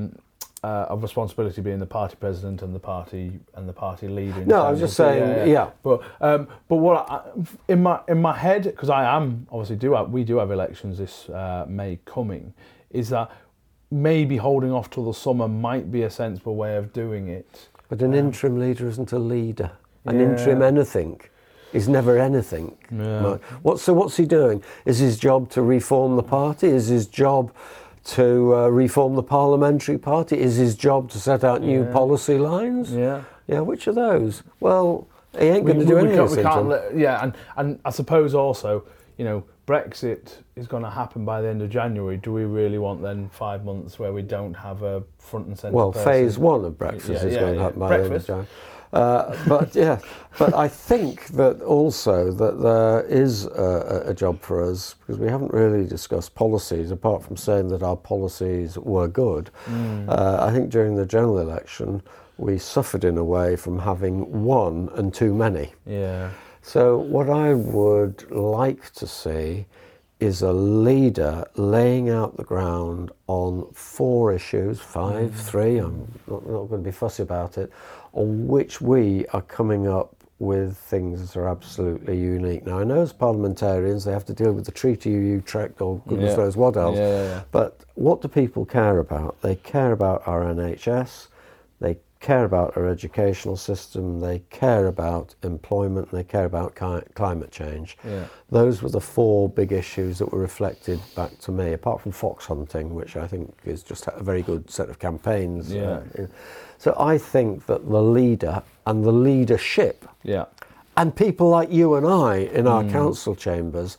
uh, 0.65 0.87
of 0.93 1.03
responsibility 1.03 1.61
being 1.63 1.79
the 1.79 1.93
party 2.01 2.17
president 2.19 2.63
and 2.63 2.75
the 2.75 2.81
party 2.95 3.39
and 3.55 3.69
the 3.69 3.73
party 3.87 4.09
leader. 4.09 4.45
No, 4.45 4.59
I 4.67 4.71
was 4.73 4.81
just 4.81 4.97
saying, 4.97 5.49
yeah. 5.49 5.71
But 5.85 6.03
um, 6.21 6.49
but 6.69 6.77
what 6.77 7.09
I, 7.09 7.21
in 7.69 7.81
my 7.83 8.01
in 8.09 8.21
my 8.21 8.37
head 8.37 8.63
because 8.65 8.91
I 8.91 9.05
am 9.17 9.47
obviously 9.53 9.77
do 9.77 9.95
have, 9.95 10.11
we 10.11 10.25
do 10.25 10.39
have 10.39 10.51
elections 10.51 10.99
this 10.99 11.29
uh, 11.29 11.65
May 11.69 12.01
coming, 12.05 12.55
is 12.91 13.09
that 13.11 13.31
maybe 13.93 14.39
holding 14.39 14.73
off 14.73 14.89
till 14.91 15.05
the 15.05 15.13
summer 15.15 15.47
might 15.47 15.91
be 15.93 16.03
a 16.03 16.11
sensible 16.11 16.57
way 16.57 16.77
of 16.77 16.93
doing 16.93 17.29
it. 17.29 17.69
But 17.89 18.01
an 18.01 18.15
interim 18.15 18.59
leader 18.59 18.89
isn't 18.89 19.13
a 19.13 19.19
leader. 19.19 19.71
An 20.07 20.19
Yeah. 20.19 20.27
interim 20.31 20.63
anything 20.63 21.21
is 21.75 21.89
never 21.89 22.19
anything. 22.19 22.77
Yeah. 22.91 23.37
What, 23.63 23.79
so 23.81 23.93
what's 23.93 24.17
he 24.17 24.25
doing? 24.25 24.63
Is 24.87 24.99
his 24.99 25.19
job 25.19 25.51
to 25.51 25.63
reform 25.63 26.17
the 26.17 26.23
party? 26.23 26.69
Is 26.69 26.89
his 26.89 27.07
job 27.07 27.53
to 28.05 28.55
uh, 28.57 28.69
reform 28.69 29.15
the 29.15 29.23
parliamentary 29.23 29.99
party? 29.99 30.41
Is 30.41 30.57
his 30.57 30.75
job 30.75 31.11
to 31.11 31.19
set 31.19 31.45
out 31.45 31.61
new 31.61 31.85
Yeah. 31.85 31.93
policy 31.93 32.39
lines? 32.39 32.93
Yeah. 32.93 33.23
Yeah, 33.47 33.61
which 33.61 33.87
of 33.87 33.95
those? 33.95 34.43
Well, 34.61 35.07
he 35.39 35.47
ain't 35.47 35.67
going 35.67 35.79
to 35.81 35.85
do 35.85 35.99
anything. 35.99 36.17
can't, 36.17 36.31
we 36.31 36.37
this 36.37 36.45
can't 36.45 36.69
let, 36.69 36.97
yeah, 36.97 37.23
and, 37.23 37.35
and 37.57 37.79
I 37.85 37.91
suppose 37.91 38.35
also, 38.35 38.85
you 39.19 39.25
know, 39.25 39.45
Brexit 39.73 40.35
is 40.55 40.67
going 40.67 40.83
to 40.83 40.91
happen 40.91 41.25
by 41.25 41.41
the 41.41 41.49
end 41.49 41.63
of 41.63 41.71
January. 41.71 42.19
Do 42.19 42.31
we 42.31 42.45
really 42.45 42.77
want 42.77 43.01
then 43.01 43.31
five 43.31 43.65
months 43.65 43.99
where 43.99 44.13
we 44.13 44.21
don't 44.21 44.53
have 44.53 44.83
a 44.83 45.03
front 45.19 45.47
and 45.47 45.59
centre? 45.59 45.75
Well, 45.75 45.93
person? 45.93 46.05
phase 46.05 46.39
one 46.39 46.65
of 46.67 46.75
Brexit 46.75 47.09
Yeah, 47.09 47.25
is 47.25 47.35
yeah, 47.35 47.41
going 47.41 47.55
to 47.55 47.63
happen 47.63 47.81
by 47.81 47.89
the 47.89 47.95
end 47.95 48.05
of 48.05 48.11
Breakfast. 48.11 48.27
Jan. 48.27 48.47
Uh, 48.93 49.35
but 49.49 49.75
yeah, 49.87 49.99
but 50.39 50.53
I 50.53 50.69
think 50.69 51.29
that 51.29 51.63
also 51.63 52.31
that 52.33 52.61
there 52.61 53.01
is 53.07 53.47
a, 53.47 54.05
a 54.05 54.11
a 54.11 54.15
job 54.15 54.43
for 54.43 54.63
us 54.63 54.95
because 55.01 55.19
we 55.19 55.29
haven't 55.29 55.55
really 55.55 55.87
discussed 55.87 56.35
policies 56.35 56.91
apart 56.91 57.25
from 57.25 57.39
saying 57.39 57.69
that 57.69 57.83
our 57.83 57.97
policies 57.97 58.77
were 58.77 59.09
good. 59.09 59.49
Mm. 59.67 60.11
Uh, 60.11 60.45
I 60.45 60.53
think 60.53 60.69
during 60.69 60.97
the 60.97 61.07
general 61.07 61.39
election 61.39 62.03
we 62.37 62.59
suffered 62.59 63.05
in 63.05 63.17
a 63.17 63.25
way 63.25 63.57
from 63.57 63.79
having 63.79 64.45
one 64.45 64.91
and 64.97 65.15
too 65.15 65.33
many. 65.33 65.73
Yeah. 65.87 66.31
So, 66.63 66.97
what 66.99 67.29
I 67.29 67.55
would 67.55 68.31
like 68.31 68.93
to 68.95 69.07
see 69.07 69.67
is 70.21 70.43
a 70.43 70.53
leader 70.53 71.45
laying 71.57 72.09
out 72.09 72.37
the 72.37 72.45
ground 72.45 73.11
on 73.27 73.67
four 73.75 74.33
issues, 74.33 74.79
five, 74.81 75.31
mm-hmm. 75.31 75.41
three, 75.41 75.79
I'm 75.79 76.07
not, 76.29 76.49
not 76.49 76.69
going 76.69 76.83
to 76.83 76.89
be 76.89 76.93
fussy 76.93 77.25
about 77.25 77.59
it, 77.59 77.73
on 78.13 78.47
which 78.47 78.81
we 78.81 79.27
are 79.33 79.43
coming 79.43 79.89
up 79.89 80.15
with 80.39 80.77
things 80.77 81.21
that 81.21 81.39
are 81.39 81.49
absolutely 81.49 82.17
unique. 82.19 82.65
Now, 82.65 82.79
I 82.79 82.85
know 82.85 83.01
as 83.01 83.13
parliamentarians 83.13 84.05
they 84.05 84.13
have 84.13 84.25
to 84.27 84.33
deal 84.33 84.53
with 84.53 84.65
the 84.65 84.73
treaty 84.73 85.11
you 85.11 85.19
Utrecht 85.19 85.81
or 85.81 86.01
goodness 86.09 86.31
Yeah. 86.37 86.45
knows 86.45 86.57
what 86.57 86.77
else, 86.77 86.97
Yeah, 86.97 87.23
yeah, 87.23 87.43
but 87.51 87.81
what 87.95 88.23
do 88.23 88.29
people 88.29 88.65
care 88.65 88.99
about? 88.99 89.41
They 89.41 89.57
care 89.57 89.93
about 89.93 90.23
our 90.27 90.43
NHS, 90.45 91.29
care 92.23 92.45
about 92.45 92.75
our 92.77 92.89
educational 92.89 93.57
system, 93.57 94.21
they 94.21 94.39
care 94.49 94.87
about 94.87 95.35
employment, 95.43 96.11
they 96.11 96.25
care 96.25 96.47
about 96.47 96.75
ki- 96.75 97.07
climate 97.15 97.51
change. 97.51 97.99
Yeah. 98.05 98.25
Those 98.51 98.81
were 98.83 98.89
the 98.89 99.01
four 99.01 99.49
big 99.51 99.73
issues 99.73 100.19
that 100.19 100.33
were 100.33 100.39
reflected 100.39 101.01
back 101.15 101.37
to 101.41 101.53
me, 101.53 101.73
apart 101.75 102.01
from 102.01 102.13
fox 102.13 102.47
hunting, 102.47 102.95
which 102.95 103.17
I 103.17 103.27
think 103.27 103.53
is 103.65 103.83
just 103.83 104.07
a 104.07 104.23
very 104.23 104.43
good 104.43 104.71
set 104.71 104.89
of 104.89 104.99
campaigns. 104.99 105.71
Yeah. 105.73 106.01
uh, 106.19 106.27
so 106.79 106.97
I 106.99 107.19
think 107.19 107.67
that 107.67 107.89
the 107.89 108.03
leader 108.03 108.63
and 108.87 109.05
the 109.05 109.13
leadership 109.13 110.05
Yeah. 110.23 110.47
and 110.97 111.15
people 111.15 111.49
like 111.51 111.71
you 111.71 111.95
and 111.97 112.07
I 112.07 112.37
in 112.37 112.67
our 112.67 112.83
Mm. 112.85 112.91
council 112.93 113.35
chambers 113.37 113.99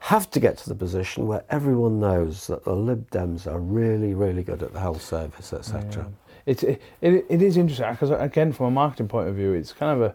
have 0.00 0.30
to 0.30 0.38
get 0.38 0.58
to 0.58 0.68
the 0.68 0.74
position 0.74 1.26
where 1.26 1.42
everyone 1.48 1.98
knows 1.98 2.46
that 2.48 2.62
the 2.64 2.74
Lib 2.76 3.10
Dems 3.10 3.46
are 3.46 3.58
really, 3.58 4.12
really 4.14 4.42
good 4.42 4.62
at 4.62 4.72
the 4.74 4.80
health 4.80 5.00
service, 5.02 5.52
etc. 5.52 6.06
It's 6.46 6.62
it, 6.62 6.80
it, 7.00 7.26
it 7.28 7.42
is 7.42 7.56
interesting 7.56 7.90
because 7.92 8.10
again, 8.10 8.52
from 8.52 8.66
a 8.66 8.70
marketing 8.70 9.08
point 9.08 9.28
of 9.28 9.34
view, 9.34 9.52
it's 9.52 9.72
kind 9.72 9.92
of 9.92 10.02
a 10.02 10.14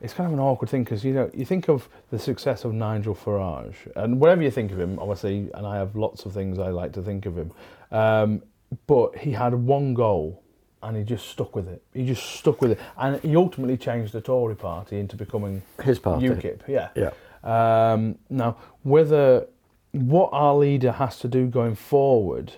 it's 0.00 0.12
kind 0.12 0.26
of 0.26 0.32
an 0.32 0.40
awkward 0.40 0.70
thing 0.70 0.84
because 0.84 1.04
you 1.04 1.12
know 1.12 1.30
you 1.34 1.44
think 1.44 1.68
of 1.68 1.88
the 2.10 2.18
success 2.18 2.64
of 2.64 2.72
Nigel 2.72 3.14
Farage 3.14 3.76
and 3.96 4.20
whatever 4.20 4.42
you 4.42 4.50
think 4.50 4.72
of 4.72 4.80
him, 4.80 4.98
obviously, 4.98 5.50
and 5.54 5.66
I 5.66 5.76
have 5.76 5.96
lots 5.96 6.24
of 6.24 6.32
things 6.32 6.58
I 6.58 6.68
like 6.68 6.92
to 6.92 7.02
think 7.02 7.26
of 7.26 7.36
him, 7.36 7.52
um, 7.90 8.42
but 8.86 9.16
he 9.18 9.32
had 9.32 9.54
one 9.54 9.94
goal 9.94 10.42
and 10.82 10.96
he 10.96 11.02
just 11.02 11.28
stuck 11.28 11.56
with 11.56 11.68
it. 11.68 11.82
He 11.92 12.06
just 12.06 12.22
stuck 12.22 12.60
with 12.60 12.72
it, 12.72 12.80
and 12.96 13.20
he 13.20 13.34
ultimately 13.36 13.76
changed 13.76 14.12
the 14.12 14.20
Tory 14.20 14.54
party 14.54 14.98
into 14.98 15.16
becoming 15.16 15.62
His 15.82 15.98
party. 15.98 16.28
UKIP. 16.28 16.60
Yeah. 16.68 16.90
Yeah. 16.94 17.10
Um, 17.42 18.18
now, 18.30 18.56
whether 18.82 19.46
what 19.92 20.30
our 20.32 20.54
leader 20.54 20.92
has 20.92 21.18
to 21.20 21.28
do 21.28 21.46
going 21.46 21.74
forward 21.74 22.52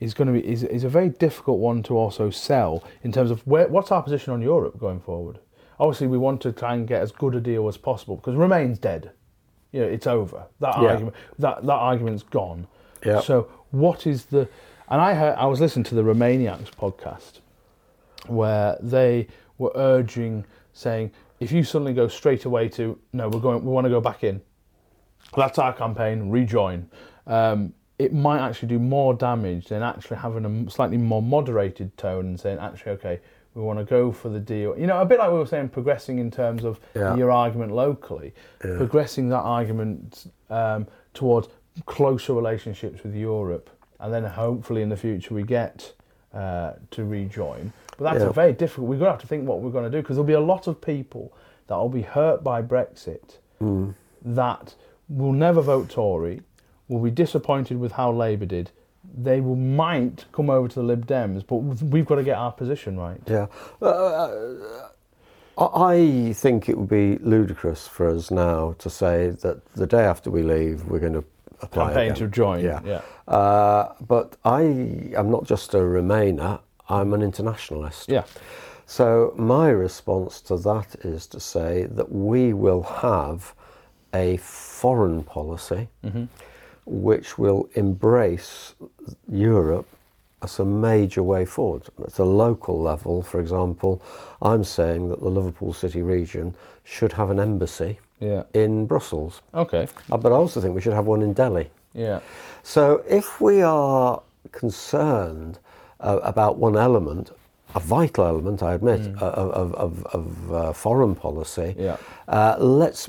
is 0.00 0.14
going 0.14 0.26
to 0.26 0.32
be 0.32 0.46
is, 0.46 0.62
is 0.64 0.82
a 0.84 0.88
very 0.88 1.10
difficult 1.10 1.58
one 1.58 1.82
to 1.84 1.96
also 1.96 2.30
sell 2.30 2.82
in 3.02 3.12
terms 3.12 3.30
of 3.30 3.46
where 3.46 3.68
what's 3.68 3.92
our 3.92 4.02
position 4.02 4.32
on 4.32 4.40
Europe 4.42 4.78
going 4.78 5.00
forward. 5.00 5.38
Obviously, 5.78 6.06
we 6.08 6.18
want 6.18 6.40
to 6.42 6.52
try 6.52 6.74
and 6.74 6.86
get 6.88 7.00
as 7.02 7.12
good 7.12 7.34
a 7.34 7.40
deal 7.40 7.68
as 7.68 7.76
possible 7.76 8.16
because 8.16 8.34
Remain's 8.34 8.78
dead. 8.78 9.12
You 9.72 9.80
know, 9.82 9.86
it's 9.86 10.06
over. 10.06 10.44
That 10.60 10.80
Yeah. 10.80 10.88
argument 10.90 11.16
that 11.38 11.62
that 11.64 11.72
argument's 11.72 12.22
gone. 12.22 12.66
Yeah. 13.04 13.20
So 13.20 13.48
what 13.70 14.06
is 14.06 14.26
the? 14.26 14.48
And 14.88 15.00
I 15.00 15.14
heard 15.14 15.36
I 15.36 15.46
was 15.46 15.60
listening 15.60 15.84
to 15.84 15.94
the 15.94 16.02
Remainiacs 16.02 16.70
podcast 16.72 17.40
where 18.26 18.76
they 18.80 19.28
were 19.58 19.72
urging, 19.74 20.44
saying, 20.72 21.10
if 21.38 21.52
you 21.52 21.62
suddenly 21.64 21.92
go 21.94 22.08
straight 22.08 22.44
away 22.44 22.68
to 22.70 22.98
no, 23.12 23.28
we're 23.28 23.40
going, 23.40 23.64
we 23.64 23.70
want 23.70 23.84
to 23.84 23.90
go 23.90 24.00
back 24.00 24.24
in. 24.24 24.40
That's 25.36 25.58
our 25.58 25.72
campaign. 25.72 26.30
Rejoin. 26.30 26.90
Um, 27.26 27.72
it 28.00 28.14
might 28.14 28.40
actually 28.40 28.68
do 28.68 28.78
more 28.78 29.12
damage 29.12 29.66
than 29.68 29.82
actually 29.82 30.16
having 30.16 30.44
a 30.66 30.70
slightly 30.70 30.96
more 30.96 31.20
moderated 31.20 31.94
tone 31.98 32.24
and 32.26 32.40
saying, 32.40 32.58
actually, 32.58 32.92
okay, 32.92 33.20
we 33.54 33.62
want 33.62 33.78
to 33.78 33.84
go 33.84 34.10
for 34.10 34.30
the 34.30 34.40
deal. 34.40 34.78
You 34.78 34.86
know, 34.86 35.00
a 35.02 35.04
bit 35.04 35.18
like 35.18 35.30
we 35.30 35.38
were 35.38 35.46
saying, 35.46 35.68
progressing 35.68 36.18
in 36.18 36.30
terms 36.30 36.64
of 36.64 36.80
Yeah. 36.94 37.14
your 37.16 37.30
argument 37.30 37.72
locally, 37.72 38.32
Yeah. 38.64 38.76
progressing 38.78 39.28
that 39.30 39.40
argument 39.42 40.30
um, 40.48 40.86
towards 41.12 41.48
closer 41.84 42.32
relationships 42.32 43.02
with 43.04 43.14
Europe, 43.14 43.68
and 44.00 44.12
then 44.14 44.24
hopefully 44.24 44.80
in 44.82 44.88
the 44.88 44.96
future 44.96 45.34
we 45.34 45.42
get 45.42 45.92
uh, 46.32 46.72
to 46.92 47.04
rejoin. 47.04 47.72
But 47.98 48.04
that's 48.04 48.22
Yeah. 48.24 48.30
a 48.30 48.32
very 48.32 48.52
difficult. 48.54 48.88
We're 48.88 48.96
going 49.02 49.08
to 49.08 49.16
have 49.16 49.20
to 49.20 49.26
think 49.26 49.46
what 49.48 49.60
we're 49.60 49.70
going 49.78 49.84
to 49.84 49.90
do 49.90 50.00
because 50.00 50.16
there'll 50.16 50.26
be 50.26 50.32
a 50.32 50.48
lot 50.54 50.66
of 50.68 50.80
people 50.80 51.32
that 51.66 51.76
will 51.76 51.88
be 51.88 52.02
hurt 52.02 52.42
by 52.44 52.62
Brexit, 52.62 53.38
Mm. 53.60 53.94
that 54.24 54.74
will 55.08 55.32
never 55.32 55.60
vote 55.60 55.88
Tory, 55.90 56.40
will 56.90 57.00
be 57.00 57.10
disappointed 57.10 57.78
with 57.78 57.92
how 57.92 58.12
Labour 58.12 58.46
did. 58.46 58.70
They 59.16 59.40
will 59.40 59.56
might 59.56 60.26
come 60.32 60.50
over 60.50 60.68
to 60.68 60.74
the 60.74 60.82
Lib 60.82 61.06
Dems, 61.06 61.46
but 61.46 61.56
we've 61.56 62.04
got 62.04 62.16
to 62.16 62.22
get 62.22 62.36
our 62.36 62.52
position 62.52 62.98
right. 62.98 63.20
Yeah. 63.26 63.46
Uh, 63.80 64.30
I 65.56 65.66
I 65.94 66.32
think 66.34 66.68
it 66.68 66.76
would 66.78 66.88
be 66.88 67.16
ludicrous 67.18 67.86
for 67.86 68.08
us 68.08 68.30
now 68.30 68.74
to 68.78 68.88
say 68.90 69.30
that 69.42 69.56
the 69.74 69.86
day 69.86 70.04
after 70.04 70.30
we 70.30 70.42
leave, 70.42 70.84
we're 70.86 70.98
going 71.00 71.12
to 71.14 71.24
apply 71.60 71.86
Campaign 71.86 72.12
again. 72.12 72.16
to 72.16 72.26
join. 72.28 72.64
Yeah. 72.64 72.80
yeah. 72.84 73.32
Uh, 73.32 73.92
but 74.00 74.36
I 74.44 74.62
am 75.20 75.30
not 75.30 75.44
just 75.44 75.74
a 75.74 75.78
Remainer, 75.78 76.60
I'm 76.88 77.12
an 77.12 77.22
internationalist. 77.22 78.08
Yeah. 78.08 78.24
So 78.86 79.34
my 79.36 79.68
response 79.68 80.40
to 80.42 80.56
that 80.58 80.96
is 81.04 81.26
to 81.28 81.40
say 81.40 81.84
that 81.90 82.10
we 82.10 82.52
will 82.54 82.82
have 82.82 83.54
a 84.14 84.36
foreign 84.38 85.22
policy 85.22 85.88
Mm-hmm. 86.04 86.24
Which 86.90 87.38
will 87.38 87.68
embrace 87.74 88.74
Europe 89.30 89.86
as 90.42 90.58
a 90.58 90.64
major 90.64 91.22
way 91.22 91.44
forward. 91.44 91.82
At 92.04 92.18
a 92.18 92.24
local 92.24 92.80
level, 92.80 93.22
for 93.22 93.40
example, 93.40 94.02
I'm 94.42 94.64
saying 94.64 95.08
that 95.10 95.20
the 95.20 95.28
Liverpool 95.28 95.72
City 95.72 96.02
region 96.02 96.54
should 96.84 97.12
have 97.12 97.30
an 97.30 97.38
embassy 97.38 97.98
Yeah. 98.18 98.42
in 98.52 98.86
Brussels. 98.86 99.40
Okay. 99.54 99.86
Uh, 100.10 100.16
But 100.16 100.32
I 100.32 100.34
also 100.34 100.60
think 100.60 100.74
we 100.74 100.80
should 100.80 100.94
have 100.96 101.06
one 101.06 101.22
in 101.22 101.32
Delhi. 101.32 101.70
Yeah. 101.94 102.20
So 102.62 103.02
if 103.08 103.40
we 103.40 103.62
are 103.62 104.20
concerned 104.52 105.58
uh, 106.00 106.18
about 106.22 106.56
one 106.56 106.76
element, 106.76 107.30
a 107.74 107.80
vital 107.80 108.24
element, 108.26 108.62
I 108.62 108.74
admit, 108.74 109.00
uh, 109.22 109.26
of, 109.26 109.50
of, 109.52 109.74
of, 109.74 110.06
of 110.14 110.52
uh, 110.52 110.72
foreign 110.72 111.14
policy, 111.14 111.74
Yeah. 111.78 111.96
uh, 112.28 112.56
let's 112.58 113.08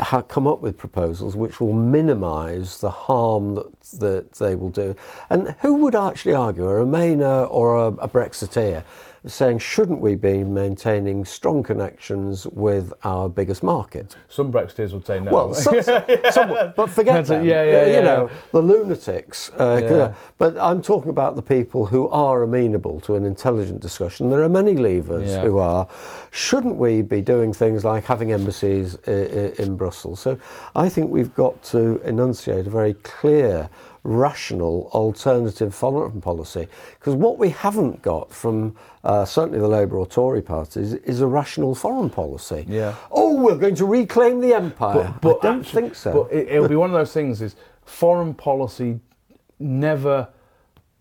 ha- 0.00 0.22
come 0.22 0.46
up 0.46 0.60
with 0.60 0.76
proposals 0.78 1.36
which 1.36 1.60
will 1.60 1.72
minimise 1.72 2.80
the 2.80 2.90
harm 2.90 3.54
that, 3.54 3.80
that 3.98 4.32
they 4.34 4.54
will 4.54 4.70
do. 4.70 4.94
And 5.30 5.54
who 5.60 5.74
would 5.74 5.94
actually 5.94 6.34
argue, 6.34 6.68
a 6.68 6.84
Remainer 6.84 7.48
or 7.50 7.76
a, 7.76 7.86
a 7.86 8.08
Brexiteer, 8.08 8.84
saying 9.26 9.58
shouldn't 9.58 10.00
we 10.00 10.14
be 10.14 10.44
maintaining 10.44 11.24
strong 11.24 11.62
connections 11.62 12.46
with 12.48 12.92
our 13.04 13.28
biggest 13.28 13.62
market? 13.62 14.16
Some 14.28 14.52
Brexiteers 14.52 14.92
would 14.92 15.06
say 15.06 15.20
no. 15.20 15.32
Well, 15.32 15.54
some, 15.54 15.82
some, 16.30 16.72
but 16.76 16.86
forget 16.90 17.26
That's 17.26 17.30
a- 17.30 17.44
yeah, 17.44 17.62
yeah, 17.64 17.86
you 17.86 17.92
yeah, 17.94 18.00
know, 18.02 18.30
the 18.52 18.62
lunatics. 18.62 19.50
Uh, 19.58 19.80
Yeah. 19.82 20.14
But 20.38 20.56
I'm 20.58 20.80
talking 20.82 21.10
about 21.10 21.34
the 21.36 21.42
people 21.42 21.86
who 21.86 22.08
are 22.08 22.42
amenable 22.42 23.00
to 23.00 23.16
an 23.16 23.24
intelligent 23.24 23.80
discussion. 23.80 24.30
There 24.30 24.42
are 24.42 24.48
many 24.48 24.74
leavers 24.74 25.26
Yeah. 25.28 25.42
who 25.42 25.58
are. 25.58 25.88
Shouldn't 26.30 26.76
we 26.76 27.02
be 27.02 27.20
doing 27.20 27.52
things 27.52 27.84
like 27.84 28.04
having 28.04 28.32
embassies 28.32 28.96
i- 29.08 29.10
i- 29.10 29.52
in 29.58 29.76
Brussels? 29.76 30.20
So 30.20 30.38
I 30.76 30.88
think 30.88 31.10
we've 31.10 31.34
got 31.34 31.60
to 31.64 32.00
enunciate 32.04 32.66
a 32.66 32.70
very 32.70 32.94
clear, 33.02 33.68
rational, 34.04 34.90
alternative 34.92 35.74
foreign 35.74 36.20
policy. 36.20 36.68
Because 36.98 37.14
what 37.14 37.38
we 37.38 37.50
haven't 37.50 38.02
got 38.02 38.32
from 38.32 38.76
uh, 39.04 39.24
certainly 39.24 39.58
the 39.58 39.68
Labour 39.68 39.96
or 39.98 40.06
Tory 40.06 40.42
parties 40.42 40.92
is 40.94 41.20
a 41.20 41.26
rational 41.26 41.74
foreign 41.74 42.10
policy. 42.10 42.64
Yeah. 42.68 42.94
Oh, 43.10 43.34
we're 43.34 43.56
going 43.56 43.74
to 43.76 43.86
reclaim 43.86 44.40
the 44.40 44.54
empire. 44.54 45.14
But 45.20 45.38
I 45.38 45.42
don't 45.42 45.60
actually- 45.60 45.82
think 45.82 45.94
so. 45.94 46.12
But 46.12 46.36
it, 46.36 46.48
it'll 46.48 46.68
be 46.68 46.76
one 46.76 46.90
of 46.90 46.94
those 46.94 47.12
things: 47.12 47.42
is 47.42 47.56
foreign 47.84 48.34
policy 48.34 49.00
never. 49.58 50.28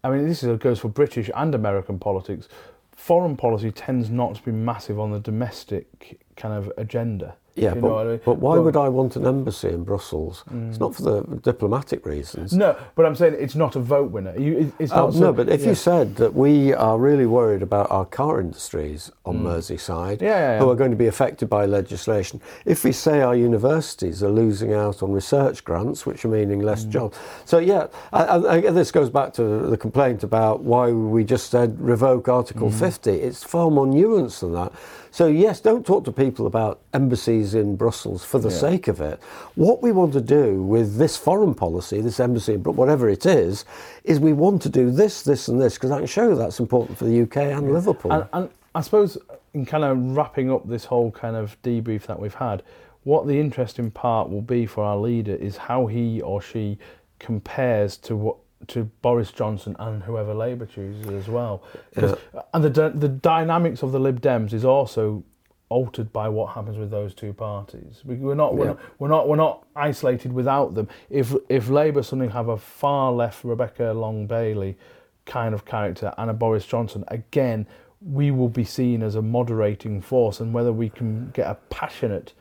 I 0.03 0.09
mean, 0.09 0.27
this 0.27 0.43
is, 0.43 0.57
goes 0.59 0.79
for 0.79 0.89
British 0.89 1.29
and 1.35 1.53
American 1.55 1.99
politics. 1.99 2.47
Foreign 2.95 3.35
policy 3.37 3.71
tends 3.71 4.09
not 4.09 4.35
to 4.35 4.41
be 4.43 4.51
massive 4.51 4.99
on 4.99 5.11
the 5.11 5.19
domestic 5.19 6.19
kind 6.35 6.53
of 6.53 6.71
agenda. 6.77 7.35
Yeah, 7.57 7.73
but, 7.73 7.95
I 7.95 8.03
mean? 8.05 8.19
but 8.23 8.35
why 8.39 8.55
But- 8.55 8.61
would 8.63 8.77
I 8.77 8.89
want 8.89 9.15
an 9.15 9.25
embassy 9.25 9.69
in 9.69 9.83
Brussels? 9.83 10.43
It's 10.69 10.79
not 10.79 10.95
for 10.95 11.01
the 11.01 11.21
diplomatic 11.43 12.05
reasons. 12.05 12.53
No, 12.53 12.75
but 12.95 13.05
I'm 13.05 13.15
saying 13.15 13.35
it's 13.39 13.55
not 13.55 13.75
a 13.75 13.79
vote 13.79 14.11
winner. 14.11 14.34
You, 14.38 14.58
it- 14.58 14.73
it's 14.79 14.91
Oh, 14.91 15.05
not. 15.08 15.13
no, 15.15 15.19
so- 15.19 15.34
but 15.34 15.49
if 15.49 15.62
yeah. 15.62 15.69
you 15.69 15.75
said 15.75 16.15
that 16.17 16.34
we 16.36 16.73
are 16.73 16.97
really 16.97 17.25
worried 17.25 17.62
about 17.62 17.89
our 17.91 18.05
car 18.05 18.39
industries 18.39 19.12
on 19.25 19.39
Merseyside, 19.43 20.17
Mm. 20.19 20.21
Yeah, 20.21 20.27
yeah, 20.53 20.60
who 20.60 20.69
are 20.69 20.75
going 20.75 20.91
to 20.91 20.97
be 20.97 21.08
affected 21.08 21.49
by 21.49 21.65
legislation, 21.65 22.39
if 22.65 22.84
we 22.84 22.91
say 22.91 23.21
our 23.21 23.36
universities 23.36 24.23
are 24.23 24.29
losing 24.29 24.73
out 24.73 25.01
on 25.03 25.12
research 25.12 25.63
grants, 25.65 26.05
which 26.05 26.23
are 26.25 26.29
meaning 26.29 26.60
less 26.62 26.86
Mm. 26.86 26.89
jobs, 26.89 27.17
so 27.45 27.58
yeah, 27.58 27.88
I, 28.13 28.23
I, 28.23 28.53
I- 28.67 28.71
this 28.71 28.91
goes 28.91 29.10
back 29.10 29.34
to 29.34 29.43
the 29.69 29.77
complaint 29.77 30.23
about 30.23 30.62
why 30.63 30.91
we 30.91 31.23
just 31.23 31.49
said 31.49 31.79
revoke 31.82 32.27
Article 32.29 32.69
Mm. 32.69 32.73
50. 32.73 33.12
It's 33.12 33.43
far 33.43 33.71
more 33.71 33.86
nuanced 33.88 34.41
than 34.41 34.53
that. 34.53 34.71
So 35.17 35.25
yes, 35.25 35.60
don't 35.60 35.84
talk 35.84 36.03
to 36.06 36.12
people 36.12 36.45
about 36.45 36.80
embassies 36.93 37.56
in 37.56 37.75
Brussels 37.75 38.23
for 38.23 38.38
the 38.38 38.49
Yeah. 38.49 38.69
sake 38.69 38.88
of 38.88 39.01
it. 39.01 39.19
What 39.56 39.82
we 39.82 39.91
want 39.91 40.13
to 40.13 40.21
do 40.21 40.62
with 40.62 40.97
this 40.97 41.17
foreign 41.17 41.56
policy, 41.56 42.01
this 42.01 42.19
embassy, 42.19 42.56
whatever 42.56 43.10
it 43.10 43.25
is, 43.25 43.65
is 44.03 44.19
we 44.19 44.32
want 44.32 44.62
to 44.62 44.69
do 44.69 44.91
this, 44.91 45.23
this, 45.23 45.47
and 45.47 45.60
this 45.60 45.73
because 45.73 45.89
I 45.89 45.97
can 45.97 46.06
show 46.06 46.30
you 46.30 46.36
that's 46.36 46.60
important 46.60 46.99
for 46.99 47.06
the 47.06 47.23
UK 47.23 47.38
and 47.51 47.73
Liverpool. 47.73 48.12
And, 48.12 48.25
and 48.32 48.49
I 48.75 48.82
suppose 48.82 49.17
in 49.56 49.65
kind 49.65 49.84
of 49.84 49.97
wrapping 50.15 50.51
up 50.51 50.69
this 50.69 50.86
whole 50.86 51.10
kind 51.10 51.36
of 51.36 51.60
debrief 51.63 52.03
that 52.03 52.19
we've 52.19 52.36
had, 52.36 52.62
what 53.03 53.25
the 53.25 53.39
interesting 53.39 53.89
part 53.89 54.30
will 54.30 54.43
be 54.43 54.67
for 54.67 54.84
our 54.84 54.97
leader 54.97 55.34
is 55.34 55.58
how 55.58 55.88
he 55.88 56.21
or 56.21 56.43
she 56.43 56.77
compares 57.17 57.97
to 57.97 58.15
what 58.15 58.38
to 58.69 58.86
Boris 59.01 59.32
Johnson 59.32 59.75
and 59.80 60.03
whoever 60.03 60.34
Labour 60.34 60.65
chooses 60.65 61.06
as 61.08 61.27
well. 61.27 61.63
'Cause- 61.95 62.17
And 62.53 62.63
the 62.63 62.89
the 62.89 63.08
dynamics 63.10 63.84
of 63.84 63.91
the 63.91 63.99
Lib 63.99 64.21
Dems 64.21 64.53
is 64.53 64.65
also 64.65 65.23
altered 65.69 66.13
by 66.13 66.30
what 66.30 66.53
happens 66.53 66.77
with 66.77 66.89
those 66.91 67.13
two 67.13 67.34
parties. 67.34 68.01
We, 68.06 68.15
we're 68.15 68.36
not 68.36 68.56
we're, 68.56 68.65
Yeah. 68.65 68.71
not 68.71 68.80
we're 68.99 69.08
not 69.10 69.27
we're 69.30 69.36
not 69.36 69.65
isolated 69.75 70.32
without 70.34 70.75
them. 70.75 70.88
If 71.10 71.36
if 71.49 71.69
Labour 71.69 72.03
suddenly 72.03 72.30
have 72.30 72.47
a 72.47 72.58
far 72.58 73.12
left 73.12 73.43
Rebecca 73.43 73.91
Long 73.93 74.27
Bailey 74.27 74.77
kind 75.25 75.53
of 75.53 75.65
character 75.65 76.13
and 76.17 76.30
a 76.30 76.34
Boris 76.34 76.65
Johnson, 76.65 77.03
again, 77.10 77.67
we 78.01 78.32
will 78.32 78.47
be 78.49 78.63
seen 78.63 79.03
as 79.03 79.15
a 79.15 79.21
moderating 79.21 79.99
force, 80.01 80.39
and 80.39 80.53
whether 80.53 80.71
we 80.71 80.88
can 80.89 81.32
get 81.34 81.47
a 81.47 81.56
passionate, 81.69 82.32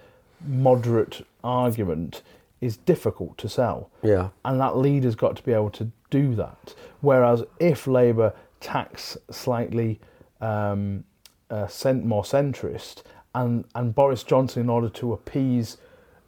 moderate 0.47 1.27
argument 1.43 2.23
is 2.61 2.77
difficult 2.79 3.37
to 3.39 3.49
sell. 3.49 3.91
yeah, 4.03 4.31
And 4.45 4.59
that 4.61 4.77
leader's 4.77 5.15
got 5.15 5.37
to 5.37 5.43
be 5.43 5.53
able 5.53 5.71
to 5.71 5.91
do 6.11 6.35
that. 6.37 6.75
Whereas 7.01 7.45
if 7.61 7.87
Labour 7.87 8.33
tax 8.61 9.17
slightly 9.31 10.01
um, 10.41 11.05
uh, 11.51 11.67
cent- 11.67 12.05
more 12.05 12.23
centrist, 12.23 13.03
and, 13.35 13.65
and 13.75 13.95
Boris 13.95 14.23
Johnson, 14.23 14.63
in 14.63 14.71
order 14.71 14.89
to 14.89 15.13
appease 15.13 15.77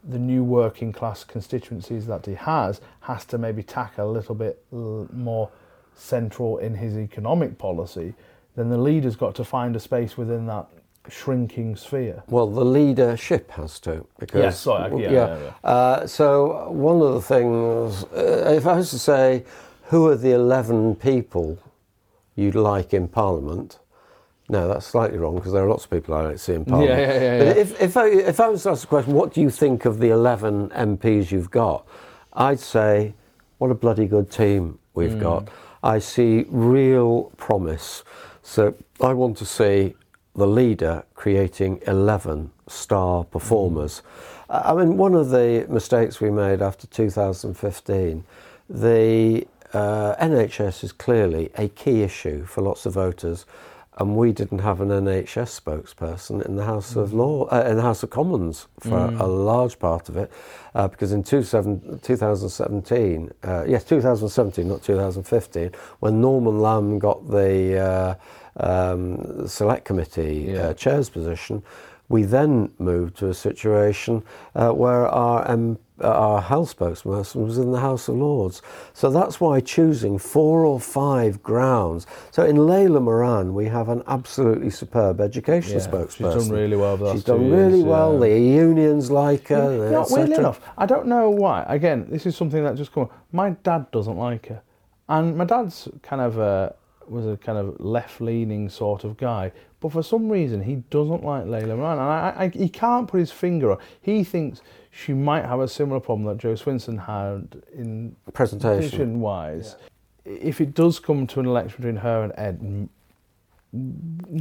the 0.04 0.18
new 0.18 0.44
working 0.44 0.92
class 0.92 1.24
constituencies 1.24 2.06
that 2.06 2.26
he 2.26 2.34
has, 2.34 2.80
has 3.00 3.24
to 3.26 3.38
maybe 3.38 3.62
tack 3.62 3.96
a 3.98 4.04
little 4.04 4.34
bit 4.34 4.62
l- 4.72 5.08
more 5.12 5.50
central 5.94 6.58
in 6.58 6.74
his 6.74 6.96
economic 6.98 7.56
policy, 7.58 8.14
then 8.54 8.68
the 8.68 8.78
leader's 8.78 9.16
got 9.16 9.34
to 9.34 9.44
find 9.44 9.74
a 9.74 9.80
space 9.80 10.16
within 10.16 10.46
that 10.46 10.66
shrinking 11.10 11.76
sphere. 11.76 12.22
well, 12.28 12.46
the 12.46 12.64
leadership 12.64 13.50
has 13.52 13.78
to 13.80 14.06
because 14.18 14.40
Yeah, 14.42 14.50
sorry, 14.50 15.02
yeah, 15.02 15.10
yeah, 15.10 15.38
yeah. 15.38 15.52
Uh, 15.70 16.06
so 16.06 16.70
one 16.70 17.00
of 17.02 17.14
the 17.14 17.20
things, 17.22 18.04
uh, 18.14 18.54
if 18.56 18.66
I 18.66 18.76
was 18.76 18.90
to 18.90 18.98
say, 18.98 19.44
who 19.84 20.06
are 20.08 20.16
the 20.16 20.32
eleven 20.32 20.94
people 20.94 21.58
you'd 22.36 22.54
like 22.54 22.92
in 22.94 23.08
Parliament? 23.08 23.78
No, 24.50 24.66
that's 24.68 24.86
slightly 24.86 25.18
wrong 25.18 25.34
because 25.36 25.52
there 25.52 25.64
are 25.64 25.68
lots 25.68 25.84
of 25.84 25.90
people 25.90 26.14
I 26.14 26.22
don't 26.22 26.40
see 26.40 26.54
in 26.54 26.64
Parliament. 26.64 26.98
yeah, 27.00 27.20
yeah, 27.20 27.38
But 27.38 27.46
yeah. 27.56 27.62
if, 27.62 27.80
if, 27.82 27.96
I, 27.98 28.06
if 28.08 28.40
I 28.40 28.48
was 28.48 28.62
to 28.62 28.70
ask 28.70 28.80
the 28.82 28.86
question, 28.86 29.12
what 29.12 29.34
do 29.34 29.42
you 29.42 29.50
think 29.50 29.84
of 29.84 29.98
the 29.98 30.08
11 30.08 30.70
MPs 30.70 31.30
you've 31.30 31.50
got? 31.50 31.86
I'd 32.32 32.58
say, 32.60 33.12
what 33.58 33.70
a 33.70 33.74
bloody 33.74 34.06
good 34.06 34.30
team 34.30 34.78
we've 34.94 35.12
Mm. 35.12 35.20
got. 35.20 35.48
I 35.82 35.98
see 35.98 36.46
real 36.48 37.24
promise. 37.36 38.04
So 38.42 38.74
I 39.02 39.12
want 39.12 39.36
to 39.38 39.44
see 39.44 39.94
the 40.38 40.46
leader 40.46 41.05
creating 41.14 41.81
11 41.87 42.51
star 42.68 43.24
performers. 43.24 44.03
Mm. 44.48 44.66
I 44.66 44.72
mean, 44.74 44.96
one 44.96 45.14
of 45.14 45.31
the 45.31 45.66
mistakes 45.68 46.20
we 46.20 46.31
made 46.31 46.62
after 46.62 46.87
2015, 46.87 48.24
the 48.70 49.46
uh, 49.74 50.14
NHS 50.16 50.85
is 50.85 50.92
clearly 50.92 51.51
a 51.57 51.68
key 51.68 52.03
issue 52.03 52.44
for 52.46 52.62
lots 52.62 52.87
of 52.87 52.94
voters, 52.94 53.44
and 53.98 54.16
we 54.16 54.33
didn't 54.33 54.61
have 54.61 54.81
an 54.81 54.88
NHS 54.88 55.61
spokesperson 55.61 56.46
in 56.46 56.55
the 56.55 56.64
House 56.64 56.94
of 56.94 57.12
Law, 57.12 57.46
uh, 57.46 57.64
in 57.68 57.77
the 57.77 57.83
House 57.83 58.05
of 58.05 58.11
Commons 58.11 58.68
for 58.79 58.96
a 58.96 59.27
large 59.27 59.79
part 59.79 60.09
of 60.09 60.16
it, 60.16 60.31
uh, 60.74 60.87
because 60.87 61.11
in 61.11 61.24
two 61.24 61.42
seven, 61.42 61.98
2017, 62.03 63.33
uh, 63.42 63.64
yes, 63.66 63.83
2017, 63.85 64.68
not 64.68 64.83
2015, 64.83 65.72
when 65.98 66.20
Norman 66.20 66.61
Lamb 66.61 67.01
got 67.01 67.29
the 67.29 67.77
uh, 67.77 68.14
um, 68.58 69.46
Select 69.46 69.84
Committee 69.84 70.46
Yeah. 70.52 70.68
uh, 70.68 70.74
chair's 70.74 71.08
position, 71.10 71.62
We 72.10 72.22
then 72.24 72.70
moved 72.78 73.16
to 73.18 73.28
a 73.28 73.34
situation 73.34 74.22
uh, 74.54 74.70
where 74.70 75.06
our 75.08 75.50
um, 75.50 75.78
our 76.00 76.40
health 76.40 76.70
spokesperson 76.78 77.44
was 77.44 77.58
in 77.58 77.72
the 77.72 77.80
House 77.80 78.08
of 78.08 78.14
Lords. 78.16 78.62
So 78.94 79.10
that's 79.10 79.40
why 79.40 79.60
choosing 79.60 80.16
four 80.16 80.64
or 80.64 80.78
five 80.80 81.42
grounds. 81.42 82.06
So 82.30 82.44
in 82.44 82.56
Layla 82.56 83.02
Moran, 83.02 83.52
we 83.52 83.66
have 83.66 83.88
an 83.90 84.02
absolutely 84.06 84.70
superb 84.70 85.20
education 85.20 85.78
Yeah, 85.78 85.86
spokesperson. 85.86 86.34
she's 86.34 86.48
done 86.48 86.56
really 86.56 86.76
well 86.76 86.96
the 86.96 87.12
She's 87.12 87.24
done 87.24 87.50
really 87.50 87.78
years, 87.80 87.84
well. 87.94 88.12
yeah. 88.14 88.20
The 88.20 88.40
unions 88.40 89.10
like 89.10 89.48
her. 89.48 89.90
Know, 89.90 90.06
weirdly 90.08 90.36
enough, 90.36 90.60
I 90.78 90.86
don't 90.86 91.06
know 91.08 91.28
why. 91.30 91.64
Again, 91.68 92.06
this 92.08 92.24
is 92.26 92.36
something 92.36 92.62
that 92.64 92.76
just 92.76 92.92
come. 92.92 93.02
up. 93.04 93.12
My 93.32 93.50
dad 93.68 93.90
doesn't 93.90 94.16
like 94.16 94.46
her, 94.46 94.62
and 95.08 95.36
my 95.36 95.44
dad's 95.44 95.88
kind 96.02 96.22
of 96.22 96.38
a 96.38 96.74
was 97.10 97.26
a 97.26 97.36
kind 97.36 97.58
of 97.58 97.80
left-leaning 97.80 98.68
sort 98.68 99.04
of 99.04 99.16
guy. 99.16 99.52
But 99.80 99.92
for 99.92 100.02
some 100.02 100.28
reason, 100.28 100.62
he 100.62 100.76
doesn't 100.90 101.24
like 101.24 101.44
Layla 101.44 101.76
Moran, 101.76 101.98
and 101.98 102.00
I, 102.00 102.34
I, 102.36 102.48
he 102.48 102.68
can't 102.68 103.06
put 103.06 103.20
his 103.20 103.30
finger 103.30 103.72
on. 103.72 103.78
He 104.00 104.24
thinks 104.24 104.60
she 104.90 105.14
might 105.14 105.44
have 105.44 105.60
a 105.60 105.68
similar 105.68 106.00
problem 106.00 106.26
that 106.26 106.38
Joe 106.38 106.54
Swinson 106.54 107.06
had 107.06 107.62
in 107.72 108.16
Presentation. 108.32 108.82
position-wise. 108.82 109.76
If 110.24 110.60
it 110.60 110.74
does 110.74 110.98
come 110.98 111.26
to 111.28 111.40
an 111.40 111.46
election 111.46 111.76
between 111.78 111.96
her 111.96 112.24
and 112.24 112.32
Ed, 112.36 112.88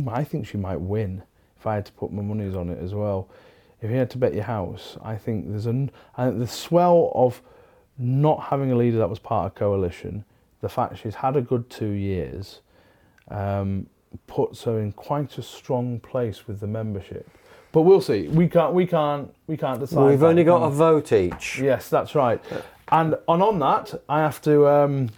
I 0.10 0.24
think 0.24 0.48
she 0.48 0.58
might 0.58 0.82
win. 0.82 1.24
If 1.60 1.68
I 1.68 1.76
had 1.76 1.86
to 1.86 1.92
put 1.94 2.12
my 2.12 2.22
monies 2.22 2.56
on 2.56 2.70
it 2.70 2.80
as 2.80 2.94
well, 2.94 3.30
if 3.82 3.92
you 3.92 3.98
had 3.98 4.10
to 4.12 4.18
bet 4.18 4.34
your 4.34 4.44
house, 4.44 4.98
I 5.04 5.16
think 5.16 5.50
there's 5.50 5.66
an 5.66 5.92
I 6.16 6.26
think 6.26 6.40
the 6.40 6.48
swell 6.48 7.12
of 7.14 7.42
not 7.98 8.44
having 8.44 8.72
a 8.72 8.76
leader 8.76 8.98
that 8.98 9.10
was 9.10 9.20
part 9.20 9.46
of 9.48 9.56
coalition, 9.56 10.24
the 10.62 10.70
fact 10.70 10.98
she's 10.98 11.16
had 11.16 11.36
a 11.36 11.42
good 11.42 11.70
two 11.70 11.92
years, 11.92 12.62
um, 13.30 13.88
puts 14.26 14.64
her 14.64 14.80
in 14.80 14.92
quite 14.92 15.38
a 15.38 15.42
strong 15.42 16.00
place 16.00 16.48
with 16.48 16.60
the 16.60 16.68
membership. 16.68 17.30
But 17.72 17.82
we'll 17.82 18.02
see. 18.02 18.28
We 18.28 18.48
can't. 18.48 18.74
We 18.74 18.88
can't. 18.88 19.34
We 19.46 19.58
can't 19.58 19.80
decide. 19.80 20.10
We've 20.10 20.24
only 20.24 20.44
got 20.44 20.64
a 20.64 20.70
vote 20.70 21.12
each. 21.12 21.60
Yes, 21.60 21.90
that's 21.90 22.16
right. 22.16 22.42
And 22.90 23.16
on 23.28 23.42
on 23.42 23.60
that, 23.60 24.02
I 24.08 24.20
have 24.20 24.42
to 24.44 24.68
um, 24.68 25.10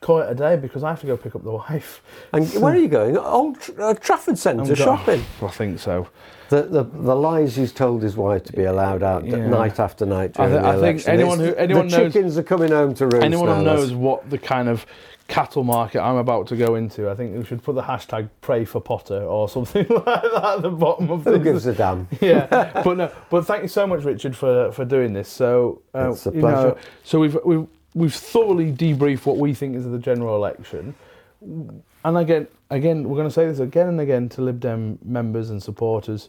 call 0.00 0.20
it 0.20 0.30
a 0.30 0.34
day 0.34 0.56
because 0.56 0.82
I 0.84 0.90
have 0.90 1.00
to 1.00 1.06
go 1.06 1.16
pick 1.16 1.34
up 1.34 1.42
the 1.44 1.52
wife. 1.64 2.02
And 2.32 2.46
where 2.54 2.74
are 2.74 2.78
you 2.78 2.88
going? 2.88 3.16
Old 3.16 3.60
Tr- 3.60 3.80
uh, 3.82 3.94
Trafford 3.94 4.38
Centre 4.38 4.62
I'm 4.62 4.68
go- 4.68 4.74
shopping. 4.74 5.24
I 5.42 5.48
think 5.48 5.78
so. 5.78 6.08
The, 6.48 6.62
the 6.62 6.84
the 6.84 7.14
lies 7.16 7.56
he's 7.56 7.72
told 7.72 8.02
his 8.04 8.16
wife 8.16 8.44
to 8.44 8.52
be 8.52 8.64
allowed 8.64 9.02
out 9.02 9.24
Yeah. 9.26 9.48
night 9.48 9.80
after 9.80 10.06
night 10.06 10.38
I 10.38 10.46
the 10.48 10.60
I 10.64 10.78
think 10.78 11.06
anyone 11.08 11.40
It's- 11.40 11.54
who- 11.54 11.60
anyone 11.60 11.88
the 11.88 11.98
knows- 11.98 12.12
chickens 12.12 12.38
are 12.38 12.44
coming 12.44 12.70
home 12.70 12.94
to 12.94 13.06
roost. 13.06 13.24
Anyone 13.24 13.48
who 13.48 13.62
knows 13.64 13.88
that's- 13.88 13.96
what 14.00 14.30
the 14.30 14.38
kind 14.38 14.68
of 14.68 14.86
cattle 15.28 15.64
market 15.64 16.00
I'm 16.00 16.18
about 16.18 16.46
to 16.46 16.56
go 16.56 16.76
into, 16.76 17.10
I 17.10 17.16
think 17.16 17.36
we 17.36 17.44
should 17.44 17.60
put 17.64 17.74
the 17.74 17.82
hashtag 17.82 18.28
pray 18.42 18.64
for 18.64 18.80
Potter 18.80 19.24
or 19.24 19.48
something 19.56 19.84
like 19.88 20.04
that 20.04 20.44
at 20.58 20.62
the 20.62 20.70
bottom 20.70 21.10
of 21.10 21.24
who 21.24 21.32
this. 21.32 21.42
gives 21.42 21.66
a 21.66 21.72
damn? 21.74 22.06
yeah, 22.20 22.46
but 22.84 22.96
no, 22.96 23.10
but 23.28 23.44
thank 23.44 23.62
you 23.62 23.68
so 23.68 23.84
much, 23.88 24.04
Richard, 24.04 24.36
for 24.36 24.70
for 24.70 24.84
doing 24.84 25.14
this. 25.14 25.28
So, 25.28 25.82
uh, 25.96 26.10
It's 26.12 26.26
a 26.26 26.30
you 26.30 26.36
know, 26.36 26.40
pleasure. 26.42 26.76
so 27.02 27.18
we've 27.18 27.36
we've 27.44 27.66
we've 27.96 28.14
thoroughly 28.14 28.70
debriefed 28.70 29.24
what 29.24 29.38
we 29.38 29.54
think 29.54 29.74
is 29.74 29.84
the 29.90 29.98
general 29.98 30.36
election, 30.36 30.94
and 31.42 32.16
again, 32.16 32.46
again, 32.70 33.08
we're 33.08 33.16
going 33.16 33.28
to 33.28 33.34
say 33.34 33.46
this 33.46 33.58
again 33.58 33.88
and 33.88 34.00
again 34.00 34.28
to 34.30 34.42
Lib 34.42 34.60
Dem 34.60 34.98
members 35.02 35.50
and 35.50 35.62
supporters: 35.62 36.28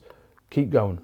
keep 0.49 0.69
going, 0.69 0.99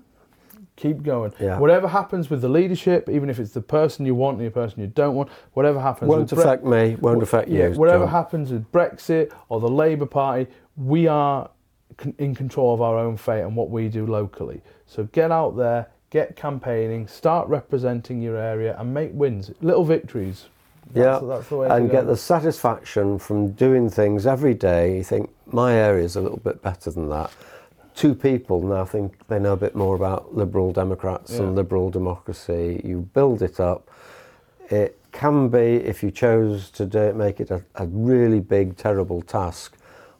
keep 0.77 1.03
going. 1.03 1.33
Yeah. 1.39 1.59
Whatever 1.59 1.87
happens 1.87 2.29
with 2.29 2.41
the 2.41 2.49
leadership, 2.49 3.09
even 3.09 3.29
if 3.29 3.39
it's 3.39 3.51
the 3.51 3.61
person 3.61 4.05
you 4.05 4.15
want 4.15 4.37
and 4.37 4.47
the 4.47 4.51
person 4.51 4.79
you 4.81 4.87
don't 4.87 5.15
want, 5.15 5.29
whatever 5.53 5.79
happens, 5.79 6.09
Won't 6.09 6.31
with 6.31 6.35
Bre- 6.35 6.41
affect 6.41 6.63
me. 6.63 6.95
Won't 6.95 7.21
affect 7.21 7.49
you. 7.49 7.71
whatever 7.71 8.05
John. 8.05 8.11
happens 8.13 8.51
with 8.51 8.71
Brexit 8.71 9.31
or 9.49 9.59
the 9.59 9.69
Labour 9.69 10.05
Party, 10.05 10.47
we 10.77 11.07
are 11.07 11.49
in 12.17 12.33
control 12.33 12.73
of 12.73 12.81
our 12.81 12.97
own 12.97 13.17
fate 13.17 13.41
and 13.41 13.55
what 13.55 13.69
we 13.69 13.87
do 13.89 14.07
locally. 14.07 14.61
So 14.87 15.03
get 15.11 15.31
out 15.31 15.55
there, 15.55 15.87
get 16.13 16.35
campaigning, 16.35 17.07
start 17.07 17.47
representing 17.49 18.21
your 18.21 18.37
area, 18.37 18.77
and 18.79 18.93
make 18.93 19.09
wins, 19.13 19.49
little 19.61 19.83
victories. 19.83 20.45
Yeah, 20.93 21.03
That's, 21.13 21.25
that's 21.25 21.49
the 21.49 21.57
way 21.57 21.69
and 21.69 21.89
get 21.89 22.05
the 22.05 22.15
satisfaction 22.15 23.17
from 23.17 23.51
doing 23.53 23.89
things 23.89 24.27
every 24.27 24.53
day. 24.53 24.97
You 24.97 25.03
think 25.03 25.31
my 25.47 25.73
area's 25.73 26.15
a 26.15 26.21
little 26.21 26.37
bit 26.37 26.61
better 26.61 26.91
than 26.91 27.09
that. 27.09 27.31
Two 27.95 28.13
people 28.13 28.61
now 28.61 28.85
think 28.85 29.15
they 29.27 29.39
know 29.39 29.53
a 29.53 29.57
bit 29.57 29.75
more 29.75 29.95
about 29.95 30.35
liberal 30.35 30.71
Democrats 30.71 31.31
Yeah. 31.31 31.39
and 31.39 31.55
liberal 31.55 31.89
democracy. 31.89 32.79
You 32.85 33.09
build 33.13 33.41
it 33.41 33.59
up. 33.59 33.89
It 34.69 34.99
can 35.11 35.49
be, 35.49 35.77
if 35.77 36.03
you 36.03 36.11
chose 36.11 36.69
to 36.71 36.85
do 36.85 36.99
it, 36.99 37.15
make 37.15 37.39
it 37.39 37.49
a, 37.49 37.63
a 37.75 37.87
really 37.87 38.39
big, 38.39 38.77
terrible 38.77 39.23
task. 39.23 39.77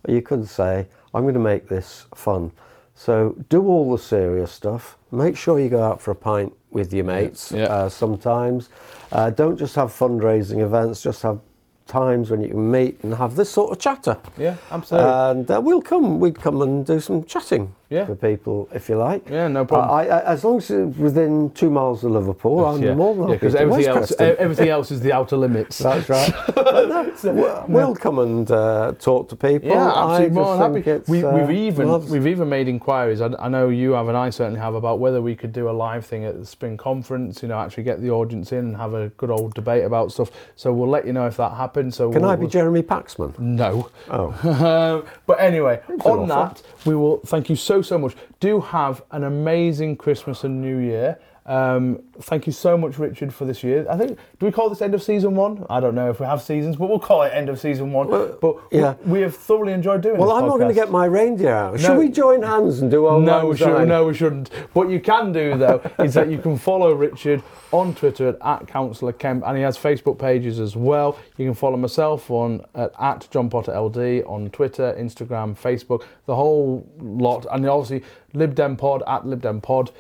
Or 0.08 0.14
you 0.14 0.24
could 0.24 0.48
say, 0.48 0.88
I'm 1.14 1.22
going 1.22 1.34
to 1.36 1.40
make 1.40 1.68
this 1.68 2.06
fun. 2.16 2.52
So 2.96 3.36
do 3.50 3.66
all 3.68 3.92
the 3.92 3.98
serious 4.02 4.52
stuff. 4.52 4.98
Make 5.12 5.36
sure 5.38 5.60
you 5.60 5.70
go 5.70 5.84
out 5.84 6.02
for 6.02 6.12
a 6.12 6.16
pint 6.16 6.54
with 6.72 6.94
your 6.94 7.06
mates 7.06 7.52
Yeah. 7.52 7.66
Uh, 7.66 7.90
sometimes. 7.90 8.70
Uh, 9.12 9.30
don't 9.30 9.58
just 9.58 9.76
have 9.76 9.90
fundraising 9.90 10.60
events, 10.62 11.02
just 11.02 11.22
have 11.24 11.40
times 11.88 12.30
when 12.32 12.42
you 12.42 12.50
can 12.50 12.72
meet 12.72 13.04
and 13.04 13.14
have 13.16 13.36
this 13.36 13.50
sort 13.50 13.72
of 13.72 13.80
chatter. 13.80 14.18
yeah, 14.38 14.56
absolutely. 14.72 15.10
And 15.12 15.52
uh, 15.52 15.62
we'll 15.62 15.82
come, 15.82 16.20
we'd 16.20 16.40
come 16.40 16.62
and 16.62 16.86
do 16.86 17.00
some 17.00 17.24
chatting 17.26 17.76
Yeah. 17.94 18.06
for 18.06 18.16
people 18.16 18.68
if 18.74 18.90
you 18.90 18.96
like. 18.98 19.30
yeah, 19.30 19.48
no 19.48 19.66
problem. 19.66 19.92
I, 19.92 20.08
I, 20.08 20.20
as 20.34 20.44
long 20.44 20.58
as 20.58 20.70
it's 20.72 20.98
within 20.98 21.52
two 21.52 21.70
miles 21.70 22.04
of 22.04 22.12
Liverpool, 22.12 22.66
I'm 22.66 22.82
yeah, 22.82 22.96
more 22.96 23.14
than 23.14 23.24
happy 23.26 23.34
because 23.36 23.54
to 23.54 23.60
everything 23.60 23.88
else, 23.88 24.08
Preston. 24.16 24.36
everything 24.40 24.70
else 24.70 24.90
is 24.92 25.02
the 25.02 25.14
outer 25.14 25.38
limits. 25.38 25.78
That's 25.88 26.10
right. 26.10 26.34
No, 27.24 27.34
we'll- 27.34 27.66
we'll 27.68 27.96
come 27.96 28.20
and 28.20 28.50
uh, 28.52 28.94
talk 29.00 29.30
to 29.30 29.36
people. 29.36 29.70
Yeah, 29.70 29.88
absolutely. 29.96 30.36
More 30.36 30.58
than 30.58 30.84
happy. 30.84 31.04
We, 31.08 31.24
uh, 31.24 31.38
we've 31.38 31.58
even 31.70 31.88
loves- 31.88 32.10
we've 32.10 32.28
even 32.28 32.50
made 32.50 32.68
inquiries. 32.68 33.22
I, 33.22 33.30
I 33.40 33.48
know 33.48 33.70
you 33.70 33.92
have, 33.92 34.08
and 34.08 34.18
I 34.18 34.30
certainly 34.32 34.60
have, 34.60 34.74
about 34.76 35.00
whether 35.00 35.22
we 35.22 35.36
could 35.36 35.54
do 35.54 35.70
a 35.70 35.72
live 35.72 36.06
thing 36.06 36.26
at 36.26 36.38
the 36.40 36.46
spring 36.46 36.76
conference. 36.78 37.42
You 37.42 37.48
know, 37.50 37.60
actually 37.60 37.84
get 37.84 38.02
the 38.02 38.10
audience 38.10 38.52
in 38.52 38.60
and 38.60 38.78
have 38.78 38.94
a 38.94 39.10
good 39.10 39.30
old 39.30 39.54
debate 39.54 39.84
about 39.84 40.12
stuff. 40.12 40.32
So 40.56 40.74
we'll 40.74 40.90
let 40.90 41.06
you 41.06 41.14
know 41.14 41.28
if 41.28 41.38
that 41.38 41.54
happens. 41.54 41.96
So 41.96 42.12
Can 42.12 42.24
we'll, 42.24 42.32
I 42.32 42.36
be 42.36 42.42
we'll- 42.42 42.50
Jeremy 42.50 42.82
Paxman? 42.82 43.38
No. 43.40 43.90
Oh, 44.10 45.06
but 45.28 45.40
anyway, 45.40 45.82
on 46.06 46.24
an 46.24 46.28
that, 46.30 46.62
we 46.86 46.96
will 46.96 47.20
thank 47.26 47.50
you 47.50 47.56
so 47.56 47.82
so 47.84 47.98
much. 47.98 48.16
Do 48.40 48.62
have 48.62 49.04
an 49.12 49.24
amazing 49.24 49.98
Christmas 49.98 50.44
and 50.44 50.62
New 50.62 50.78
Year. 50.78 51.20
Um, 51.46 52.04
thank 52.22 52.48
you 52.48 52.54
so 52.54 52.78
much, 52.78 52.98
Richard, 52.98 53.34
for 53.34 53.44
this 53.44 53.64
year. 53.64 53.86
I 53.90 53.98
think 53.98 54.18
do 54.40 54.46
we 54.46 54.52
call 54.52 54.70
this 54.70 54.82
end 54.82 54.94
of 54.94 55.04
season 55.04 55.36
one? 55.36 55.66
I 55.70 55.80
don't 55.80 55.96
know 55.96 56.10
if 56.10 56.20
we 56.20 56.26
have 56.26 56.42
seasons, 56.42 56.78
but 56.78 56.90
we'll 56.90 57.00
call 57.00 57.24
it 57.24 57.34
end 57.34 57.50
of 57.50 57.60
season 57.60 57.92
one. 57.92 58.08
Well, 58.08 58.38
but 58.40 58.56
yeah. 58.72 58.96
we, 59.04 59.14
we 59.14 59.22
have 59.22 59.36
thoroughly 59.36 59.74
enjoyed 59.74 60.02
doing. 60.02 60.18
well, 60.18 60.32
I'm 60.32 60.46
not 60.46 60.58
going 60.58 60.70
to 60.70 60.74
get 60.74 60.90
my 60.90 61.06
reindeer 61.06 61.54
out. 61.54 61.74
No. 61.74 61.80
Should 61.80 61.98
we 61.98 62.10
join 62.10 62.42
hands 62.44 62.80
and 62.82 62.90
do 62.90 63.08
old 63.08 63.26
No, 63.26 63.48
we 63.48 63.58
should, 63.58 63.88
no, 63.88 64.06
we 64.06 64.14
shouldn't. 64.14 64.50
What 64.74 64.90
you 64.90 65.00
can 65.00 65.34
do 65.34 65.58
though 65.58 65.82
is 66.00 66.14
that 66.14 66.30
you 66.30 66.38
can 66.38 66.58
follow 66.58 66.94
Richard 66.94 67.44
on 67.72 67.94
Twitter 67.96 68.38
at, 68.42 68.68
Councillor 68.68 69.14
Kemp, 69.14 69.44
and 69.46 69.58
he 69.58 69.64
has 69.64 69.78
Facebook 69.78 70.18
pages 70.18 70.60
as 70.60 70.76
well. 70.76 71.18
You 71.38 71.46
can 71.46 71.56
follow 71.56 71.76
myself 71.76 72.30
on 72.32 72.62
at, 72.76 72.94
at 73.00 73.28
John 73.32 73.50
Potter 73.50 73.78
LD 73.78 74.24
on 74.26 74.50
Twitter, 74.52 74.96
Instagram, 74.98 75.58
Facebook, 75.58 76.06
the 76.26 76.36
whole 76.36 76.88
lot, 77.00 77.46
and 77.52 77.68
obviously 77.68 78.08
LibDem 78.34 78.78
Pod 78.78 79.04
at 79.08 79.24
LibDem 79.24 79.62
Pod 79.62 79.92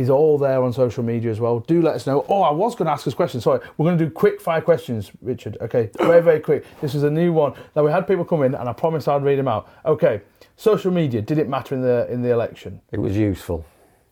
is 0.00 0.10
all 0.10 0.38
there 0.38 0.62
on 0.62 0.72
social 0.72 1.02
media 1.04 1.30
as 1.30 1.40
well. 1.40 1.60
Do 1.60 1.82
let 1.82 1.94
us 1.94 2.06
know. 2.06 2.24
Oh, 2.28 2.42
I 2.42 2.50
was 2.50 2.74
going 2.74 2.86
to 2.86 2.92
ask 2.92 3.04
this 3.04 3.14
question. 3.14 3.40
Sorry, 3.40 3.60
we're 3.76 3.86
going 3.86 3.98
to 3.98 4.04
do 4.06 4.10
quick 4.10 4.40
fire 4.40 4.60
questions, 4.60 5.10
Richard. 5.22 5.56
Okay, 5.60 5.90
very 5.98 6.22
very 6.22 6.40
quick. 6.40 6.64
This 6.80 6.94
is 6.94 7.02
a 7.02 7.10
new 7.10 7.32
one. 7.32 7.54
Now 7.76 7.84
we 7.84 7.90
had 7.92 8.06
people 8.06 8.24
come 8.24 8.42
in, 8.42 8.54
and 8.54 8.68
I 8.68 8.72
promised 8.72 9.08
I'd 9.08 9.22
read 9.22 9.38
them 9.38 9.48
out. 9.48 9.68
Okay, 9.84 10.20
social 10.56 10.90
media 10.92 11.20
did 11.22 11.38
it 11.38 11.48
matter 11.48 11.74
in 11.74 11.82
the 11.82 12.10
in 12.10 12.22
the 12.22 12.30
election? 12.30 12.80
It 12.92 12.98
was 13.00 13.16
useful. 13.16 13.64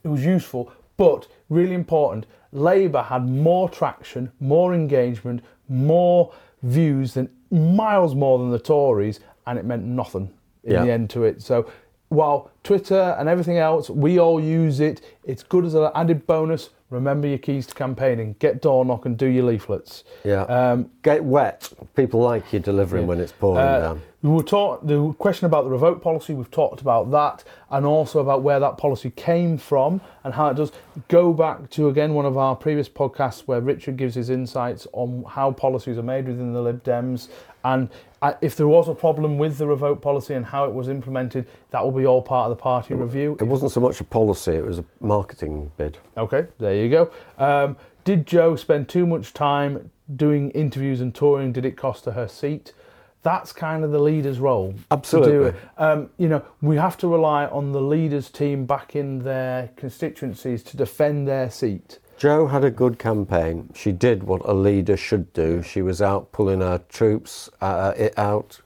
it 0.05 0.09
was 0.09 0.25
useful, 0.25 0.73
but 0.97 1.27
really 1.49 1.75
important. 1.75 2.27
Labour 2.53 3.03
had 3.03 3.29
more 3.29 3.69
traction, 3.69 4.31
more 4.41 4.73
engagement, 4.75 5.43
more 5.69 6.33
views 6.63 7.15
than 7.15 7.29
miles 7.51 8.15
more 8.15 8.39
than 8.39 8.51
the 8.51 8.59
Tories, 8.59 9.21
and 9.47 9.59
it 9.59 9.65
meant 9.65 9.85
nothing 9.85 10.31
in 10.65 10.73
Yeah. 10.73 10.85
the 10.85 10.91
end 10.93 11.11
to 11.11 11.25
it. 11.25 11.43
So 11.43 11.67
while 12.11 12.51
Twitter 12.63 13.15
and 13.19 13.29
everything 13.29 13.59
else, 13.59 13.91
we 13.91 14.19
all 14.19 14.41
use 14.41 14.81
it, 14.81 15.01
it's 15.29 15.43
good 15.43 15.65
as 15.65 15.75
an 15.75 15.91
added 15.95 16.27
bonus. 16.27 16.71
Remember 16.91 17.29
your 17.29 17.39
keys 17.39 17.67
to 17.67 17.75
campaigning. 17.75 18.35
Get 18.39 18.63
door 18.63 18.83
knock 18.83 19.05
and 19.05 19.17
do 19.17 19.27
your 19.27 19.45
leaflets. 19.45 20.05
Yeah. 20.25 20.43
Um, 20.45 20.91
Get 21.03 21.23
wet. 21.23 21.71
People 21.95 22.21
like 22.21 22.51
you 22.51 22.61
delivering 22.61 23.07
when 23.07 23.21
it's 23.21 23.33
pouring 23.33 23.63
uh, 23.63 23.81
down. 23.81 24.03
We 24.23 24.31
were 24.31 24.43
taught 24.43 24.87
the 24.87 25.13
question 25.13 25.45
about 25.47 25.65
the 25.65 25.71
revoke 25.71 26.03
policy. 26.03 26.33
We've 26.33 26.51
talked 26.51 26.81
about 26.81 27.11
that, 27.11 27.45
and 27.71 27.85
also 27.85 28.21
about 28.21 28.43
where 28.43 28.59
that 28.59 28.79
policy 28.79 29.11
came 29.11 29.59
from 29.59 30.01
and 30.25 30.35
how 30.35 30.49
it 30.49 30.55
does 30.55 30.73
go 31.07 31.33
back 31.33 31.71
to 31.71 31.89
again 31.89 32.15
one 32.15 32.27
of 32.27 32.37
our 32.37 32.57
previous 32.57 32.89
podcasts 32.89 33.41
where 33.41 33.61
Richard 33.61 33.97
gives 33.97 34.17
his 34.17 34.29
insights 34.29 34.89
on 34.93 35.25
how 35.29 35.53
policies 35.53 35.99
are 35.99 36.03
made 36.03 36.27
within 36.27 36.53
the 36.53 36.61
Lib 36.61 36.83
Dems, 36.83 37.29
and 37.65 37.89
uh, 38.23 38.33
if 38.41 38.57
there 38.57 38.67
was 38.67 38.89
a 38.89 38.95
problem 38.95 39.39
with 39.39 39.59
the 39.59 39.67
revoke 39.67 40.03
policy 40.03 40.35
and 40.35 40.45
how 40.45 40.65
it 40.65 40.73
was 40.73 40.89
implemented, 40.89 41.47
that 41.71 41.85
will 41.85 41.93
be 41.93 42.07
all 42.07 42.23
part 42.23 42.51
of 42.51 42.57
the 42.57 42.61
party 42.61 42.95
review. 42.95 43.37
It 43.41 43.47
wasn't 43.47 43.71
so 43.71 43.81
much 43.81 44.01
a 44.01 44.05
policy, 44.05 44.53
it 44.53 44.65
was 44.65 44.81
a 44.81 44.85
marketing 45.19 45.73
bid. 45.77 45.99
Okay, 46.17 46.47
there 46.59 46.77
you 46.77 46.89
go. 46.89 47.11
Um, 47.39 47.77
did 48.05 48.25
Joe 48.25 48.55
spend 48.55 48.89
too 48.89 49.05
much 49.05 49.35
time 49.35 49.91
doing 50.15 50.51
interviews 50.51 51.01
and 51.01 51.13
touring? 51.13 51.53
Did 51.53 51.65
it 51.65 51.77
cost 51.77 52.05
her 52.05 52.13
her 52.13 52.29
seat? 52.29 52.73
that's 53.23 53.53
kind 53.53 53.85
of 53.85 53.91
the 53.91 53.99
leader's 53.99 54.39
role. 54.39 54.75
Absolutely. 54.93 55.53
Um, 55.77 56.09
you 56.19 56.29
know, 56.29 56.43
we 56.63 56.77
have 56.77 56.97
to 56.99 57.09
rely 57.09 57.47
on 57.47 57.73
the 57.73 57.81
leaders' 57.81 58.31
team 58.31 58.65
back 58.65 58.95
in 58.95 59.19
their 59.19 59.71
constituencies 59.77 60.63
to 60.63 60.77
defend 60.77 61.27
their 61.27 61.51
seat. 61.51 61.99
Joe 62.17 62.47
had 62.47 62.65
a 62.65 62.71
good 62.71 62.99
campaign. 62.99 63.71
She 63.75 63.93
did 63.93 64.23
what 64.23 64.41
a 64.45 64.55
leader 64.55 64.97
should 64.97 65.33
do. 65.33 65.63
She 65.63 65.83
was 65.83 66.01
out 66.01 66.33
pulling 66.33 66.61
her 66.61 66.81
troops 66.89 67.51
uh, 67.61 67.93
it 67.97 68.17
out, 68.17 68.61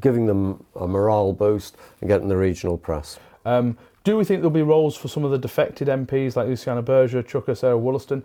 giving 0.00 0.26
them 0.26 0.64
a 0.74 0.86
morale 0.86 1.32
boost, 1.32 1.76
and 2.00 2.10
getting 2.10 2.28
the 2.28 2.36
regional 2.36 2.76
press. 2.76 3.18
Um, 3.44 3.78
do 4.08 4.16
we 4.16 4.24
think 4.24 4.40
there'll 4.40 4.50
be 4.50 4.62
roles 4.62 4.96
for 4.96 5.06
some 5.06 5.22
of 5.22 5.30
the 5.30 5.36
defected 5.36 5.86
MPs 5.86 6.34
like 6.34 6.48
Luciana 6.48 6.80
Berger, 6.80 7.22
Chuka, 7.22 7.54
Sarah 7.54 7.76
Wollaston? 7.76 8.24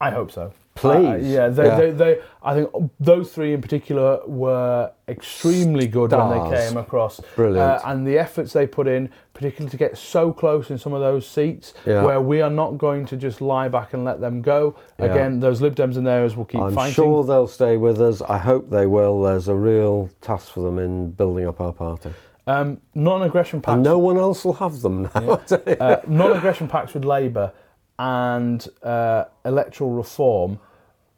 I 0.00 0.10
hope 0.10 0.32
so. 0.32 0.52
Please. 0.74 1.06
Uh, 1.06 1.18
yeah, 1.22 1.48
they, 1.48 1.64
Yeah. 1.66 1.76
They, 1.76 1.90
they, 1.92 2.20
I 2.42 2.54
think 2.54 2.70
those 2.98 3.30
three 3.32 3.52
in 3.54 3.60
particular 3.62 4.18
were 4.26 4.90
extremely 5.06 5.86
good 5.86 6.10
when 6.10 6.30
they 6.50 6.56
came 6.56 6.76
across. 6.76 7.20
Brilliant. 7.36 7.58
Uh, 7.58 7.80
and 7.84 8.04
the 8.04 8.18
efforts 8.18 8.52
they 8.54 8.66
put 8.66 8.88
in, 8.88 9.08
particularly 9.32 9.70
to 9.70 9.76
get 9.76 9.96
so 9.96 10.32
close 10.32 10.68
in 10.68 10.78
some 10.78 10.92
of 10.94 11.00
those 11.00 11.28
seats, 11.28 11.74
Yeah. 11.86 12.02
where 12.02 12.20
we 12.20 12.40
are 12.40 12.50
not 12.50 12.76
going 12.76 13.06
to 13.06 13.16
just 13.16 13.40
lie 13.40 13.68
back 13.68 13.92
and 13.94 14.04
let 14.04 14.20
them 14.20 14.42
go. 14.42 14.74
Yeah. 14.98 15.04
Again, 15.04 15.38
those 15.38 15.60
Lib 15.60 15.76
Dems 15.76 15.96
and 15.96 16.04
theirs 16.04 16.34
will 16.34 16.44
keep 16.44 16.58
fighting. 16.60 16.70
I'm 16.70 16.74
fighting. 16.74 16.94
sure 16.94 17.22
they'll 17.22 17.46
stay 17.46 17.76
with 17.76 18.00
us. 18.00 18.20
I 18.22 18.38
hope 18.38 18.68
they 18.68 18.86
will. 18.88 19.22
There's 19.22 19.46
a 19.46 19.54
real 19.54 20.10
task 20.22 20.50
for 20.54 20.60
them 20.64 20.80
in 20.80 21.12
building 21.12 21.46
up 21.46 21.60
our 21.60 21.72
party. 21.72 22.10
Um, 22.46 22.80
non-aggression 22.94 23.60
pacts. 23.60 23.74
And 23.74 23.82
no 23.82 23.98
one 23.98 24.16
else 24.16 24.44
will 24.44 24.54
have 24.54 24.80
them 24.80 25.02
now. 25.14 25.40
uh, 25.50 25.96
non-aggression 26.06 26.68
pacts 26.68 26.94
with 26.94 27.04
Labour 27.04 27.52
and 27.98 28.66
uh, 28.82 29.24
electoral 29.44 29.90
reform. 29.90 30.58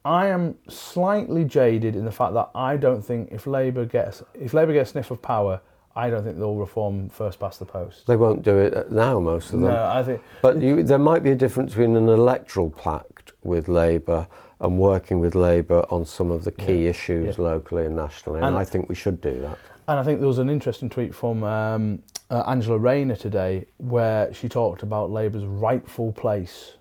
I 0.05 0.27
am 0.27 0.57
slightly 0.69 1.45
jaded 1.45 1.95
in 1.95 2.05
the 2.05 2.11
fact 2.11 2.35
that 2.35 2.51
I 2.55 2.77
don't 2.77 3.03
think 3.03 3.29
if 3.31 3.47
Labour 3.47 3.85
gets 3.85 4.23
if 4.35 4.53
Labour 4.53 4.73
gets 4.73 4.91
a 4.91 4.93
sniff 4.93 5.13
of 5.13 5.23
power, 5.23 5.61
I 5.95 6.11
don't 6.11 6.25
think 6.25 6.39
they'll 6.39 6.57
reform 6.57 7.09
first 7.09 7.39
past 7.39 7.61
the 7.61 7.67
post. 7.67 8.07
they 8.07 8.17
won't 8.17 8.43
do 8.43 8.59
it 8.59 8.91
now, 8.91 9.21
most 9.21 9.47
of 9.53 9.61
them. 9.61 9.71
No, 9.71 9.85
I 9.85 10.03
think 10.03 10.21
But 10.41 10.61
you, 10.61 10.83
there 10.83 10.99
might 10.99 11.23
be 11.23 11.31
a 11.31 11.35
difference 11.37 11.73
between 11.73 11.95
an 11.97 12.09
electoral 12.09 12.71
pact 12.71 13.33
with 13.45 13.69
Labour 13.69 14.27
and 14.61 14.79
working 14.79 15.21
with 15.21 15.35
Labour 15.35 15.85
on 15.91 16.05
some 16.05 16.31
of 16.31 16.45
the 16.45 16.53
key 16.53 16.87
issues 16.87 17.37
yeah. 17.37 17.45
locally 17.45 17.87
and 17.87 17.95
nationally. 17.97 18.39
And, 18.39 18.49
And- 18.49 18.57
I 18.57 18.65
think 18.65 18.89
we 18.89 18.95
should 18.95 19.21
do 19.21 19.41
that. 19.43 19.59
And 19.89 19.99
I 19.99 20.03
think 20.03 20.21
there 20.21 20.29
was 20.29 20.39
an 20.39 20.49
interesting 20.49 20.89
tweet 20.89 21.15
from 21.15 21.43
um, 21.43 22.03
uh, 22.31 22.45
Angela 22.47 22.79
Rayner 22.79 23.17
today 23.17 23.67
where 23.79 24.33
she 24.33 24.49
talked 24.49 24.83
about 24.83 25.11
Labour's 25.11 25.45
rightful 25.45 26.13
place 26.13 26.75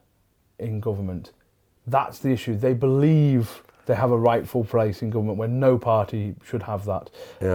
in 0.59 0.79
government. 0.79 1.31
That's 1.87 2.19
the 2.19 2.29
issue. 2.29 2.55
They 2.55 2.73
believe 2.73 3.63
they 3.87 3.95
have 3.95 4.11
a 4.11 4.17
rightful 4.17 4.63
place 4.63 5.01
in 5.01 5.09
government 5.09 5.39
when 5.39 5.59
no 5.59 5.77
party 5.77 6.35
should 6.45 6.63
have 6.63 6.85
that. 6.85 7.09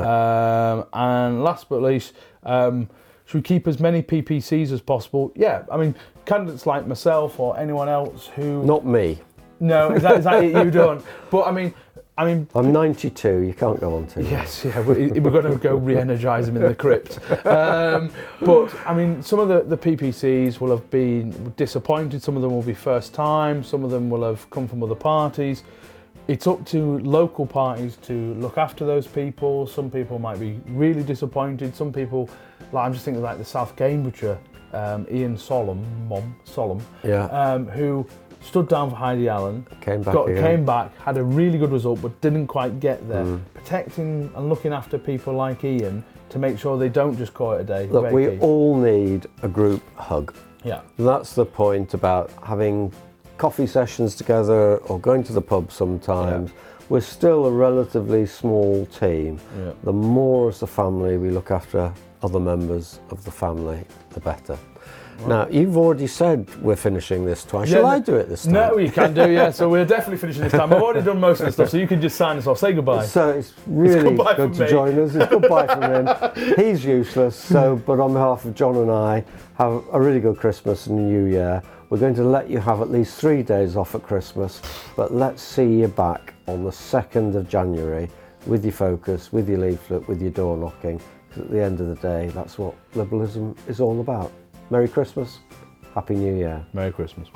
Um, 0.04 0.87
and 0.92 1.44
last 1.44 1.68
but 1.68 1.80
least, 1.80 2.14
um, 2.42 2.90
should 3.24 3.38
we 3.38 3.42
keep 3.42 3.68
as 3.68 3.78
many 3.78 4.02
PPCs 4.02 4.72
as 4.72 4.80
possible? 4.80 5.32
Yeah, 5.37 5.62
I 5.70 5.76
mean, 5.76 5.94
candidates 6.24 6.66
like 6.66 6.87
myself 6.87 7.38
or 7.38 7.56
anyone 7.59 7.88
else 7.88 8.26
who. 8.35 8.64
Not 8.64 8.85
me. 8.85 9.20
No, 9.61 9.92
is 9.92 10.02
that, 10.02 10.18
is 10.18 10.24
that 10.24 10.44
it? 10.44 10.52
You 10.52 10.70
don't. 10.82 11.04
But 11.30 11.46
I 11.46 11.52
mean, 11.52 11.72
I 12.18 12.24
mean, 12.24 12.48
I'm 12.55 12.72
92. 12.72 13.40
You 13.40 13.52
can't 13.52 13.79
go 13.79 13.94
on 13.96 14.07
to. 14.09 14.22
Yes, 14.22 14.64
yeah, 14.64 14.81
we, 14.81 15.09
we're 15.20 15.31
going 15.31 15.52
to 15.52 15.59
go 15.59 15.76
re-energise 15.90 16.48
him 16.48 16.57
in 16.57 16.62
the 16.62 16.74
crypt. 16.74 17.18
Um, 17.46 18.11
but 18.40 18.74
I 18.87 18.94
mean, 18.94 19.22
some 19.22 19.38
of 19.38 19.48
the, 19.48 19.62
the 19.62 19.76
PPCs 19.76 20.59
will 20.59 20.70
have 20.70 20.88
been 20.90 21.52
disappointed. 21.57 22.22
Some 22.22 22.35
of 22.37 22.40
them 22.42 22.52
will 22.52 22.62
be 22.62 22.72
first 22.72 23.12
time. 23.12 23.62
Some 23.62 23.85
of 23.85 23.90
them 23.90 24.09
will 24.09 24.22
have 24.24 24.48
come 24.48 24.66
from 24.66 24.83
other 24.83 24.94
parties. 24.94 25.62
It's 26.26 26.46
up 26.46 26.64
to 26.66 26.98
local 27.00 27.46
parties 27.46 27.96
to 28.02 28.33
look 28.35 28.57
after 28.57 28.87
those 28.87 29.07
people. 29.07 29.66
Some 29.66 29.90
people 29.90 30.18
might 30.18 30.40
be 30.40 30.59
really 30.68 31.02
disappointed. 31.02 31.76
Some 31.76 31.92
people, 31.92 32.31
like 32.72 32.87
I'm 32.87 32.94
just 32.94 33.05
thinking 33.05 33.22
like 33.22 33.37
the 33.37 33.44
South 33.44 33.76
Cambridgeshire, 33.76 34.38
um, 34.72 35.07
Ian 35.11 35.37
Solomon, 35.37 35.85
Mom 36.09 36.35
Solomon, 36.44 36.85
Yeah. 37.05 37.26
um, 37.26 37.66
who 37.68 38.07
stood 38.40 38.68
down 38.68 38.90
for 38.90 38.96
Heidi 38.96 39.29
Allen, 39.29 39.66
Came 39.81 40.03
back 40.03 40.14
got, 40.14 40.27
came 40.27 40.64
back, 40.64 40.96
had 40.99 41.16
a 41.16 41.22
really 41.22 41.59
good 41.59 41.72
result, 41.72 42.01
but 42.03 42.20
didn't 42.20 42.46
quite 42.46 42.81
get 42.81 43.07
there. 43.09 43.25
Mm. 43.25 43.40
Protecting 43.55 44.31
and 44.35 44.49
looking 44.49 44.72
after 44.72 44.99
people 44.99 45.35
like 45.35 45.64
Ian 45.64 46.05
to 46.29 46.38
make 46.38 46.59
sure 46.59 46.77
they 46.79 46.88
don't 46.88 47.16
just 47.16 47.35
call 47.35 47.53
it 47.53 47.61
a 47.61 47.64
day. 47.64 47.87
Look, 47.87 48.12
we 48.12 48.27
key. 48.27 48.38
all 48.40 48.77
need 48.77 49.27
a 49.42 49.49
group 49.49 49.83
hug. 49.96 50.35
yeah, 50.64 50.81
That's 50.99 51.35
the 51.35 51.46
point 51.46 51.94
about 51.94 52.31
having 52.44 52.92
coffee 53.38 53.66
sessions 53.66 54.14
together 54.14 54.79
or 54.79 54.99
going 54.99 55.22
to 55.25 55.33
the 55.33 55.42
pub 55.42 55.70
sometimes. 55.70 56.51
We're 56.88 57.01
still 57.01 57.46
a 57.46 57.51
relatively 57.51 58.27
small 58.27 58.87
team. 58.87 59.40
yeah. 59.59 59.72
The 59.83 59.92
more 59.92 60.49
as 60.51 60.62
a 60.62 60.66
family 60.66 61.16
we 61.16 61.31
look 61.31 61.51
after 61.51 61.92
other 62.22 62.40
members 62.40 63.01
of 63.11 63.25
the 63.25 63.31
family, 63.31 63.85
the 64.11 64.20
better. 64.20 64.57
Now, 65.26 65.48
you've 65.48 65.76
already 65.76 66.07
said 66.07 66.48
we're 66.62 66.76
finishing 66.76 67.24
this 67.24 67.44
twice. 67.44 67.68
Yeah, 67.68 67.76
Shall 67.76 67.87
I 67.87 67.98
do 67.98 68.16
it 68.16 68.29
this 68.29 68.44
time? 68.44 68.52
No, 68.52 68.79
you 68.79 68.90
can 68.90 69.14
do, 69.14 69.31
yeah. 69.31 69.50
So 69.50 69.68
we're 69.68 69.85
definitely 69.96 70.18
finishing 70.18 70.42
this 70.42 70.52
time. 70.52 70.72
I've 70.72 70.83
already 70.83 71.05
done 71.05 71.18
most 71.18 71.40
of 71.40 71.46
the 71.46 71.52
stuff, 71.52 71.70
so 71.70 71.79
you 71.79 71.88
can 71.88 72.00
just 72.00 72.16
sign 72.16 72.37
us 72.37 72.46
off. 72.46 72.59
Say 72.59 72.72
goodbye. 72.72 73.07
So 73.07 73.31
it's 73.31 73.55
really 73.66 74.11
goodbye 74.11 74.35
good 74.35 74.55
to 74.55 74.64
me. 74.64 74.68
join 74.70 74.98
us. 74.98 75.14
It's 75.14 75.31
goodbye 75.31 75.66
from 75.66 75.83
him. 75.83 76.55
He's 76.57 76.85
useless. 76.85 77.35
So, 77.37 77.76
but 77.76 77.98
on 77.98 78.12
behalf 78.12 78.44
of 78.44 78.55
John 78.55 78.76
and 78.76 78.90
I, 78.90 79.24
have 79.57 79.83
a 79.92 80.00
really 80.00 80.20
good 80.20 80.37
Christmas 80.37 80.87
and 80.87 80.96
New 80.96 81.24
Year. 81.24 81.62
We're 81.88 81.98
going 81.98 82.14
to 82.16 82.24
let 82.24 82.50
you 82.50 82.59
have 82.59 82.81
at 82.81 82.90
least 82.90 83.18
three 83.18 83.42
days 83.42 83.76
off 83.76 83.94
at 83.94 84.02
Christmas, 84.02 84.61
but 84.96 85.14
let's 85.14 85.42
see 85.42 85.81
you 85.81 85.88
back 85.88 86.35
on 86.46 86.64
the 86.64 86.70
2nd 86.70 87.37
of 87.37 87.48
January 87.48 88.11
with 88.46 88.64
your 88.64 88.72
focus, 88.72 89.33
with 89.33 89.48
your 89.48 89.59
leaflet, 89.59 90.07
with 90.09 90.20
your 90.20 90.33
door 90.33 90.57
knocking. 90.57 91.00
Because 91.29 91.42
at 91.44 91.50
the 91.50 91.62
end 91.62 91.81
of 91.81 91.88
the 91.88 91.94
day, 91.96 92.29
that's 92.29 92.59
what 92.59 92.74
liberalism 92.94 93.55
is 93.66 93.81
all 93.81 94.00
about. 94.00 94.33
Merry 94.68 94.88
Christmas, 94.88 95.38
Happy 95.94 96.14
New 96.14 96.35
Year. 96.35 96.66
Merry 96.72 96.92
Christmas. 96.92 97.29